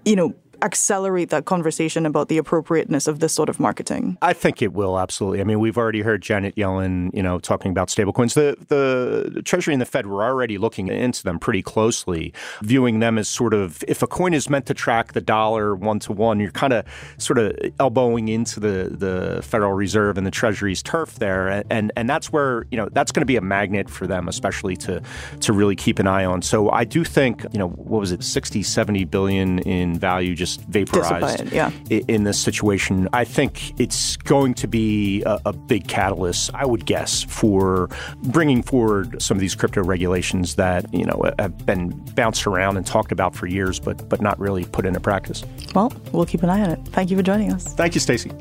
you 0.03 0.15
know, 0.15 0.35
accelerate 0.61 1.29
that 1.29 1.45
conversation 1.45 2.05
about 2.05 2.29
the 2.29 2.37
appropriateness 2.37 3.07
of 3.07 3.19
this 3.19 3.33
sort 3.33 3.49
of 3.49 3.59
marketing? 3.59 4.17
I 4.21 4.33
think 4.33 4.61
it 4.61 4.73
will 4.73 4.99
absolutely. 4.99 5.41
I 5.41 5.43
mean, 5.43 5.59
we've 5.59 5.77
already 5.77 6.01
heard 6.01 6.21
Janet 6.21 6.55
Yellen, 6.55 7.13
you 7.13 7.23
know, 7.23 7.39
talking 7.39 7.71
about 7.71 7.89
stablecoins. 7.89 8.33
The 8.33 8.55
the 8.67 9.41
Treasury 9.43 9.73
and 9.73 9.81
the 9.81 9.85
Fed 9.85 10.07
were 10.07 10.23
already 10.23 10.57
looking 10.57 10.87
into 10.87 11.23
them 11.23 11.39
pretty 11.39 11.61
closely, 11.61 12.33
viewing 12.61 12.99
them 12.99 13.17
as 13.17 13.27
sort 13.27 13.53
of 13.53 13.83
if 13.87 14.01
a 14.01 14.07
coin 14.07 14.33
is 14.33 14.49
meant 14.49 14.65
to 14.67 14.73
track 14.73 15.13
the 15.13 15.21
dollar 15.21 15.75
one 15.75 15.99
to 15.99 16.11
one, 16.11 16.39
you're 16.39 16.51
kind 16.51 16.73
of 16.73 16.85
sort 17.17 17.37
of 17.37 17.55
elbowing 17.79 18.27
into 18.27 18.59
the 18.59 18.89
the 18.91 19.41
Federal 19.41 19.73
Reserve 19.73 20.17
and 20.17 20.25
the 20.25 20.31
Treasury's 20.31 20.81
turf 20.81 21.15
there, 21.15 21.63
and 21.69 21.91
and 21.95 22.09
that's 22.09 22.31
where 22.31 22.65
you 22.71 22.77
know 22.77 22.89
that's 22.91 23.11
going 23.11 23.21
to 23.21 23.25
be 23.25 23.35
a 23.35 23.41
magnet 23.41 23.89
for 23.89 24.07
them, 24.07 24.27
especially 24.27 24.75
to 24.77 25.01
to 25.41 25.53
really 25.53 25.75
keep 25.75 25.99
an 25.99 26.07
eye 26.07 26.25
on. 26.25 26.41
So 26.41 26.69
I 26.71 26.83
do 26.83 27.03
think 27.03 27.45
you 27.51 27.59
know 27.59 27.69
what 27.69 27.99
was 27.99 28.11
it, 28.11 28.23
60, 28.23 28.63
70 28.63 29.05
billion 29.05 29.59
in 29.59 29.97
value 29.97 30.35
just 30.45 30.61
vaporized 30.61 31.51
yeah. 31.51 31.71
in 31.89 32.23
this 32.23 32.39
situation. 32.39 33.09
I 33.13 33.23
think 33.23 33.79
it's 33.79 34.15
going 34.17 34.53
to 34.55 34.67
be 34.67 35.23
a, 35.23 35.39
a, 35.47 35.53
big 35.53 35.87
catalyst, 35.87 36.51
I 36.53 36.65
would 36.65 36.85
guess, 36.85 37.23
for 37.23 37.89
bringing 38.23 38.61
forward 38.61 39.19
some 39.21 39.37
of 39.37 39.41
these 39.41 39.55
crypto 39.55 39.83
regulations 39.83 40.55
that 40.55 40.93
you 40.93 41.05
know 41.05 41.31
have 41.39 41.65
been 41.65 41.89
bounced 42.13 42.45
around 42.45 42.77
and 42.77 42.85
talked 42.85 43.11
about 43.11 43.35
for 43.35 43.47
years, 43.47 43.79
but 43.79 44.07
but 44.07 44.21
not 44.21 44.39
really 44.39 44.65
put 44.65 44.85
into 44.85 44.99
practice. 44.99 45.43
Well, 45.73 45.91
we'll 46.11 46.25
keep 46.25 46.43
an 46.43 46.49
eye 46.49 46.61
on 46.61 46.69
it. 46.69 46.79
Thank 46.89 47.09
you 47.09 47.17
for 47.17 47.23
joining 47.23 47.51
us. 47.51 47.73
Thank 47.73 47.95
you, 47.95 48.01
Stacey. 48.01 48.31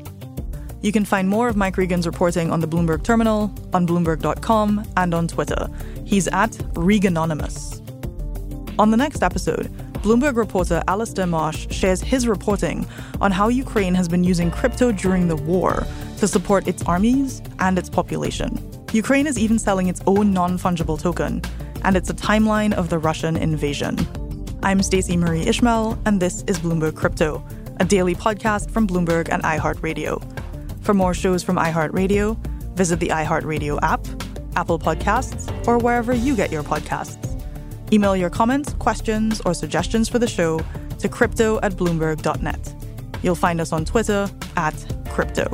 You 0.81 0.91
can 0.91 1.05
find 1.05 1.27
more 1.27 1.47
of 1.47 1.55
Mike 1.55 1.77
Regan's 1.77 2.05
reporting 2.05 2.51
on 2.51 2.59
the 2.59 2.67
Bloomberg 2.67 3.03
Terminal, 3.03 3.51
on 3.73 3.87
Bloomberg.com, 3.87 4.85
and 4.97 5.13
on 5.15 5.27
Twitter. 5.27 5.67
He's 6.05 6.27
at 6.27 6.51
Reganonymous. 6.75 7.81
On 8.77 8.91
the 8.91 8.97
next 8.97 9.23
episode, 9.23 9.73
Bloomberg 10.05 10.35
reporter 10.35 10.83
Alistair 10.87 11.25
Marsh 11.25 11.65
shares 11.71 11.99
his 11.99 12.27
reporting 12.27 12.85
on 13.21 13.31
how 13.31 13.47
Ukraine 13.47 13.95
has 13.95 14.07
been 14.07 14.23
using 14.23 14.51
crypto 14.51 14.91
during 14.91 15.27
the 15.27 15.35
war 15.35 15.83
to 16.19 16.27
support 16.27 16.67
its 16.67 16.83
armies 16.83 17.41
and 17.57 17.79
its 17.79 17.89
population. 17.89 18.55
Ukraine 18.93 19.25
is 19.25 19.39
even 19.39 19.57
selling 19.57 19.87
its 19.87 20.01
own 20.05 20.31
non 20.31 20.59
fungible 20.59 21.01
token, 21.01 21.41
and 21.83 21.97
it's 21.97 22.11
a 22.11 22.13
timeline 22.13 22.71
of 22.71 22.89
the 22.91 22.99
Russian 22.99 23.35
invasion. 23.35 23.97
I'm 24.61 24.83
Stacey 24.83 25.17
Marie 25.17 25.47
Ishmael, 25.47 25.97
and 26.05 26.21
this 26.21 26.43
is 26.45 26.59
Bloomberg 26.59 26.95
Crypto, 26.95 27.43
a 27.79 27.83
daily 27.83 28.13
podcast 28.13 28.69
from 28.69 28.85
Bloomberg 28.85 29.29
and 29.31 29.41
iHeartRadio. 29.41 30.21
For 30.83 30.93
more 30.93 31.15
shows 31.15 31.41
from 31.41 31.55
iHeartRadio, 31.55 32.37
visit 32.75 32.99
the 32.99 33.07
iHeartRadio 33.07 33.79
app, 33.81 34.05
Apple 34.55 34.77
Podcasts, 34.77 35.49
or 35.67 35.79
wherever 35.79 36.13
you 36.13 36.35
get 36.35 36.51
your 36.51 36.61
podcasts. 36.61 37.24
Email 37.91 38.15
your 38.15 38.29
comments, 38.29 38.73
questions, 38.73 39.41
or 39.45 39.53
suggestions 39.53 40.09
for 40.09 40.19
the 40.19 40.27
show 40.27 40.59
to 40.99 41.09
crypto 41.09 41.59
at 41.61 41.73
bloomberg.net. 41.73 42.75
You'll 43.21 43.35
find 43.35 43.61
us 43.61 43.71
on 43.71 43.85
Twitter 43.85 44.29
at 44.57 44.73
crypto. 45.09 45.49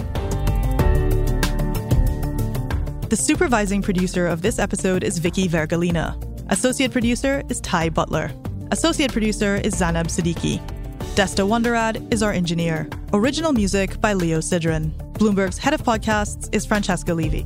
The 3.10 3.18
supervising 3.18 3.82
producer 3.82 4.28
of 4.28 4.42
this 4.42 4.58
episode 4.58 5.04
is 5.04 5.18
Vicky 5.18 5.48
Vergolina. 5.50 6.16
Associate 6.50 6.92
producer 6.92 7.44
is 7.50 7.60
Ty 7.60 7.90
Butler. 7.90 8.32
Associate 8.72 9.12
producer 9.12 9.56
is 9.56 9.76
Zanab 9.76 10.08
Siddiqui. 10.08 10.62
Desta 11.16 11.46
Wonderad 11.46 12.14
is 12.14 12.24
our 12.24 12.32
engineer. 12.32 12.88
Original 13.12 13.52
music 13.52 14.00
by 14.00 14.14
Leo 14.14 14.40
Sidran. 14.40 14.92
Bloomberg's 15.14 15.58
head 15.58 15.74
of 15.74 15.84
podcasts 15.84 16.48
is 16.56 16.66
Francesca 16.66 17.14
Levy. 17.14 17.46